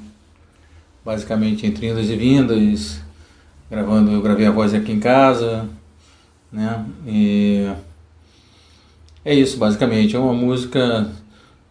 Basicamente 1.05 1.65
entre 1.67 1.87
indas 1.87 2.09
e 2.09 2.15
vindas, 2.15 2.99
gravando, 3.69 4.11
eu 4.11 4.21
gravei 4.21 4.47
a 4.47 4.51
voz 4.51 4.73
aqui 4.73 4.91
em 4.91 4.99
casa, 4.99 5.69
né? 6.51 6.85
E 7.05 7.69
é 9.25 9.33
isso, 9.33 9.57
basicamente. 9.57 10.15
É 10.15 10.19
uma 10.19 10.33
música 10.33 11.09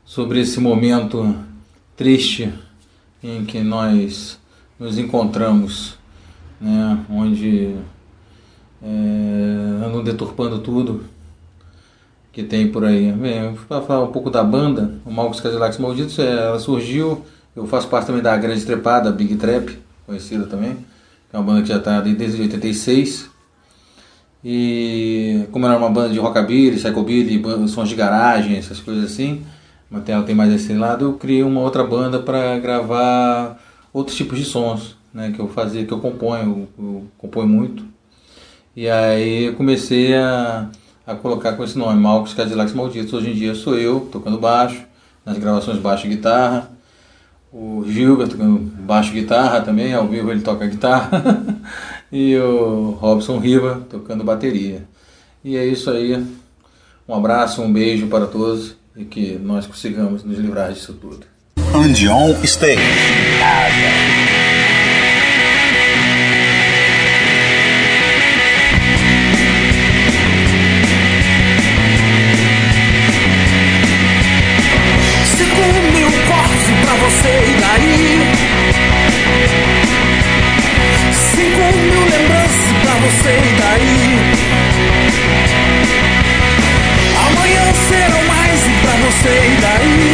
sobre 0.05 0.41
esse 0.41 0.61
momento 0.61 1.37
triste 1.97 2.53
em 3.23 3.45
que 3.45 3.61
nós 3.61 4.39
nos 4.79 4.99
encontramos, 4.99 5.97
né? 6.61 6.99
onde 7.09 7.77
é, 8.83 9.87
andam 9.87 10.03
deturpando 10.03 10.59
tudo 10.59 11.05
que 12.33 12.43
tem 12.43 12.71
por 12.71 12.85
aí. 12.85 13.13
Bem, 13.13 13.55
para 13.69 13.83
falar 13.83 14.05
um 14.05 14.13
pouco 14.13 14.31
da 14.31 14.43
banda, 14.43 14.95
o 15.05 15.11
Malcos 15.11 15.41
Cadillacs 15.41 15.79
Malditos, 15.79 16.19
é, 16.19 16.47
ela 16.47 16.59
surgiu, 16.59 17.25
eu 17.55 17.67
faço 17.67 17.89
parte 17.89 18.07
também 18.07 18.23
da 18.23 18.37
Grande 18.37 18.65
Trepada, 18.65 19.13
Big 19.13 19.37
Trap, 19.37 19.79
conhecida 20.07 20.47
também, 20.47 20.75
que 21.31 21.37
é 21.37 21.39
uma 21.39 21.45
banda 21.45 21.63
que 21.63 21.69
já 21.69 21.77
está 21.77 22.01
desde 22.01 22.41
86, 22.41 23.31
e 24.45 25.32
como 25.51 25.67
era 25.67 25.77
uma 25.77 25.89
banda 25.89 26.13
de 26.13 26.19
rockabilly, 26.19 26.77
psychobilly, 26.77 27.69
sons 27.69 27.89
de 27.89 27.95
garagem, 27.95 28.57
essas 28.57 28.81
coisas 28.81 29.05
assim, 29.05 29.43
ela 30.07 30.23
tem 30.23 30.35
mais 30.35 30.53
esse 30.53 30.73
lado, 30.73 31.05
eu 31.05 31.13
criei 31.15 31.43
uma 31.43 31.61
outra 31.61 31.85
banda 31.85 32.19
para 32.19 32.59
gravar 32.59 33.59
outros 33.93 34.17
tipos 34.17 34.39
de 34.39 34.45
sons, 34.45 34.97
né, 35.13 35.33
que 35.35 35.41
eu 35.41 35.49
fazia, 35.49 35.85
que 35.85 35.93
eu 35.93 35.99
componho, 35.99 36.69
eu, 36.79 36.85
eu 36.85 37.05
componho 37.19 37.49
muito. 37.49 37.85
E 38.75 38.89
aí 38.89 39.45
eu 39.45 39.55
comecei 39.55 40.15
a, 40.15 40.71
a 41.07 41.15
colocar 41.15 41.53
com 41.53 41.65
esse 41.65 41.77
nome, 41.77 42.01
Malcos 42.01 42.33
Cadillacs 42.33 42.73
Malditos. 42.73 43.13
Hoje 43.13 43.31
em 43.31 43.35
dia 43.35 43.55
sou 43.55 43.77
eu 43.77 44.09
tocando 44.11 44.39
baixo, 44.39 44.83
nas 45.27 45.37
gravações 45.37 45.79
baixo 45.79 46.07
e 46.07 46.11
guitarra. 46.11 46.71
O 47.53 47.85
Gilbert 47.87 48.31
tocando 48.31 48.59
baixo 48.59 49.11
e 49.11 49.21
guitarra 49.21 49.61
também, 49.61 49.93
ao 49.93 50.09
vivo 50.09 50.31
ele 50.31 50.41
toca 50.41 50.67
guitarra. 50.67 51.45
e 52.11 52.35
o 52.39 52.93
Robson 52.93 53.39
Riva 53.39 53.87
tocando 53.91 54.25
bateria. 54.25 54.89
E 55.45 55.57
é 55.57 55.65
isso 55.65 55.91
aí. 55.91 56.25
Um 57.09 57.15
abraço, 57.15 57.63
um 57.63 57.73
beijo 57.73 58.07
para 58.07 58.27
todos 58.27 58.77
e 58.97 59.05
que 59.05 59.39
nós 59.43 59.67
consigamos 59.67 60.23
nos 60.23 60.39
livrar 60.39 60.73
disso 60.73 60.93
tudo. 60.93 61.27
Andion 61.75 62.35
Stage. 62.45 62.81
E 89.25 89.61
daí 89.61 90.12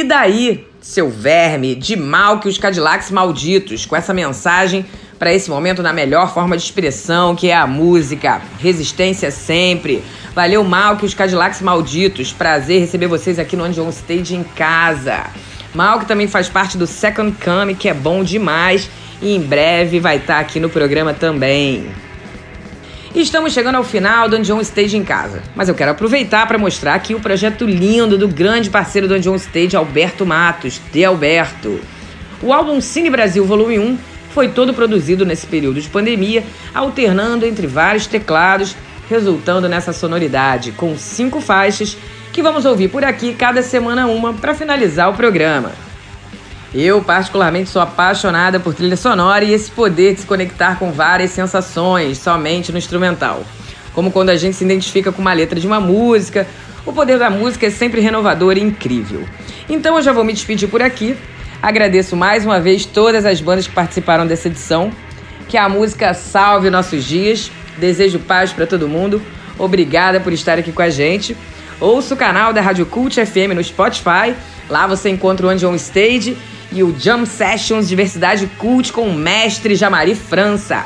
E 0.00 0.04
daí, 0.04 0.66
seu 0.80 1.10
verme, 1.10 1.74
de 1.74 1.94
mal 1.94 2.40
que 2.40 2.48
os 2.48 2.56
Cadillacs 2.56 3.10
malditos, 3.10 3.84
com 3.84 3.94
essa 3.94 4.14
mensagem 4.14 4.86
para 5.18 5.30
esse 5.30 5.50
momento 5.50 5.82
na 5.82 5.92
melhor 5.92 6.32
forma 6.32 6.56
de 6.56 6.62
expressão, 6.62 7.36
que 7.36 7.50
é 7.50 7.54
a 7.54 7.66
música. 7.66 8.40
Resistência 8.58 9.30
sempre. 9.30 10.02
Valeu 10.34 10.64
mal 10.64 10.96
que 10.96 11.04
os 11.04 11.12
Cadillacs 11.12 11.60
malditos. 11.60 12.32
Prazer 12.32 12.80
receber 12.80 13.08
vocês 13.08 13.38
aqui 13.38 13.56
no 13.56 13.64
On 13.64 13.90
Stage 13.90 14.34
em 14.34 14.42
casa. 14.42 15.26
Mal 15.74 15.98
que 15.98 16.06
também 16.06 16.26
faz 16.26 16.48
parte 16.48 16.78
do 16.78 16.86
Second 16.86 17.36
Come, 17.44 17.74
que 17.74 17.86
é 17.86 17.92
bom 17.92 18.24
demais 18.24 18.88
e 19.20 19.36
em 19.36 19.40
breve 19.42 20.00
vai 20.00 20.16
estar 20.16 20.36
tá 20.36 20.40
aqui 20.40 20.58
no 20.58 20.70
programa 20.70 21.12
também. 21.12 21.90
Estamos 23.14 23.52
chegando 23.52 23.74
ao 23.74 23.82
final 23.82 24.28
do 24.28 24.38
John 24.38 24.60
Stage 24.60 24.96
em 24.96 25.02
casa. 25.02 25.42
Mas 25.56 25.68
eu 25.68 25.74
quero 25.74 25.90
aproveitar 25.90 26.46
para 26.46 26.56
mostrar 26.56 26.94
aqui 26.94 27.12
o 27.12 27.18
projeto 27.18 27.64
lindo 27.64 28.16
do 28.16 28.28
grande 28.28 28.70
parceiro 28.70 29.08
do 29.08 29.18
John 29.18 29.34
Stage, 29.34 29.76
Alberto 29.76 30.24
Matos, 30.24 30.80
de 30.92 31.04
Alberto. 31.04 31.80
O 32.40 32.52
álbum 32.52 32.80
Cine 32.80 33.10
Brasil 33.10 33.44
Volume 33.44 33.80
1 33.80 33.98
foi 34.30 34.48
todo 34.48 34.72
produzido 34.72 35.26
nesse 35.26 35.44
período 35.44 35.80
de 35.80 35.88
pandemia, 35.88 36.44
alternando 36.72 37.44
entre 37.44 37.66
vários 37.66 38.06
teclados, 38.06 38.76
resultando 39.08 39.68
nessa 39.68 39.92
sonoridade 39.92 40.70
com 40.70 40.96
cinco 40.96 41.40
faixas 41.40 41.98
que 42.32 42.40
vamos 42.40 42.64
ouvir 42.64 42.88
por 42.88 43.04
aqui 43.04 43.34
cada 43.34 43.60
semana 43.60 44.06
uma 44.06 44.32
para 44.34 44.54
finalizar 44.54 45.10
o 45.10 45.14
programa. 45.14 45.89
Eu, 46.72 47.02
particularmente, 47.02 47.68
sou 47.68 47.82
apaixonada 47.82 48.60
por 48.60 48.74
trilha 48.74 48.96
sonora 48.96 49.44
e 49.44 49.52
esse 49.52 49.70
poder 49.70 50.14
de 50.14 50.20
se 50.20 50.26
conectar 50.26 50.78
com 50.78 50.92
várias 50.92 51.30
sensações 51.30 52.18
somente 52.18 52.70
no 52.70 52.78
instrumental. 52.78 53.42
Como 53.92 54.12
quando 54.12 54.30
a 54.30 54.36
gente 54.36 54.56
se 54.56 54.64
identifica 54.64 55.10
com 55.10 55.20
uma 55.20 55.32
letra 55.32 55.58
de 55.58 55.66
uma 55.66 55.80
música, 55.80 56.46
o 56.86 56.92
poder 56.92 57.18
da 57.18 57.28
música 57.28 57.66
é 57.66 57.70
sempre 57.70 58.00
renovador 58.00 58.56
e 58.56 58.60
incrível. 58.60 59.24
Então 59.68 59.96
eu 59.96 60.02
já 60.02 60.12
vou 60.12 60.24
me 60.24 60.32
despedir 60.32 60.68
por 60.68 60.80
aqui, 60.80 61.16
Agradeço 61.62 62.16
mais 62.16 62.46
uma 62.46 62.58
vez 62.58 62.86
todas 62.86 63.26
as 63.26 63.38
bandas 63.42 63.66
que 63.66 63.74
participaram 63.74 64.26
dessa 64.26 64.48
edição. 64.48 64.90
Que 65.46 65.58
a 65.58 65.68
música 65.68 66.14
salve 66.14 66.70
nossos 66.70 67.04
dias. 67.04 67.52
Desejo 67.76 68.18
paz 68.18 68.50
para 68.50 68.66
todo 68.66 68.88
mundo. 68.88 69.20
Obrigada 69.58 70.20
por 70.20 70.32
estar 70.32 70.58
aqui 70.58 70.72
com 70.72 70.80
a 70.80 70.88
gente. 70.88 71.36
Ouça 71.78 72.14
o 72.14 72.16
canal 72.16 72.54
da 72.54 72.62
Rádio 72.62 72.86
Cult 72.86 73.14
FM 73.14 73.54
no 73.54 73.62
Spotify. 73.62 74.34
Lá 74.70 74.86
você 74.86 75.10
encontra 75.10 75.46
o 75.46 75.50
On 75.50 75.74
Stage 75.74 76.36
e 76.72 76.82
o 76.82 76.98
Jam 76.98 77.26
Sessions 77.26 77.88
Diversidade 77.88 78.46
Cult 78.58 78.92
com 78.92 79.08
o 79.08 79.14
mestre 79.14 79.74
Jamari 79.74 80.14
França. 80.14 80.84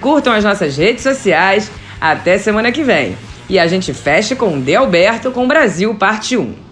Curtam 0.00 0.32
as 0.32 0.44
nossas 0.44 0.76
redes 0.76 1.02
sociais. 1.02 1.70
Até 2.00 2.38
semana 2.38 2.70
que 2.72 2.82
vem. 2.82 3.16
E 3.48 3.58
a 3.58 3.66
gente 3.66 3.94
fecha 3.94 4.34
com 4.36 4.60
De 4.60 4.74
Alberto 4.74 5.30
com 5.30 5.46
Brasil 5.46 5.94
Parte 5.94 6.36
1. 6.36 6.65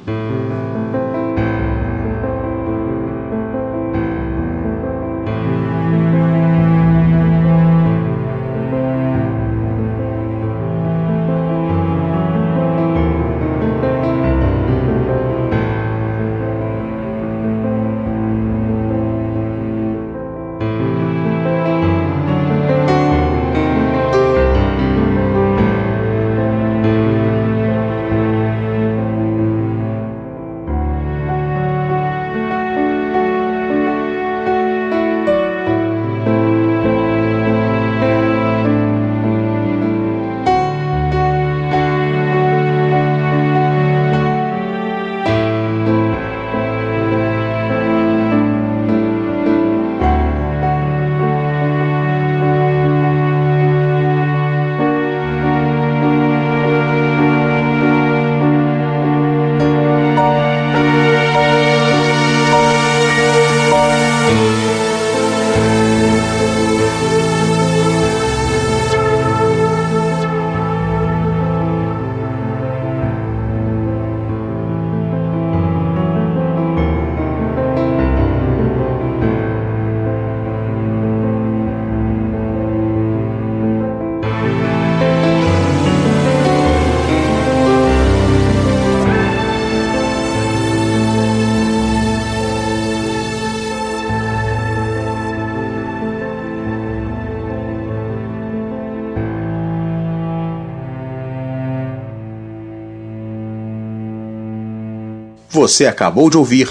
Você 105.64 105.86
acabou 105.86 106.28
de 106.28 106.36
ouvir. 106.36 106.68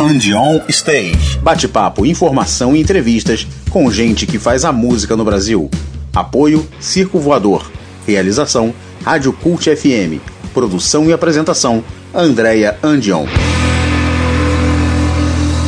Andion 0.00 0.60
Stage. 0.68 1.40
Bate-papo, 1.42 2.06
informação 2.06 2.76
e 2.76 2.80
entrevistas 2.80 3.44
com 3.68 3.90
gente 3.90 4.24
que 4.24 4.38
faz 4.38 4.64
a 4.64 4.70
música 4.70 5.16
no 5.16 5.24
Brasil. 5.24 5.68
Apoio 6.14 6.64
Circo 6.78 7.18
Voador. 7.18 7.68
Realização 8.06 8.72
Rádio 9.04 9.32
Cult 9.32 9.74
FM. 9.74 10.22
Produção 10.54 11.06
e 11.06 11.12
apresentação 11.12 11.82
Andréia 12.14 12.78
Andion. 12.80 13.26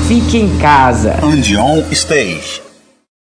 Fique 0.06 0.38
em 0.38 0.56
casa. 0.58 1.18
Andion 1.24 1.82
Stage. 1.90 2.69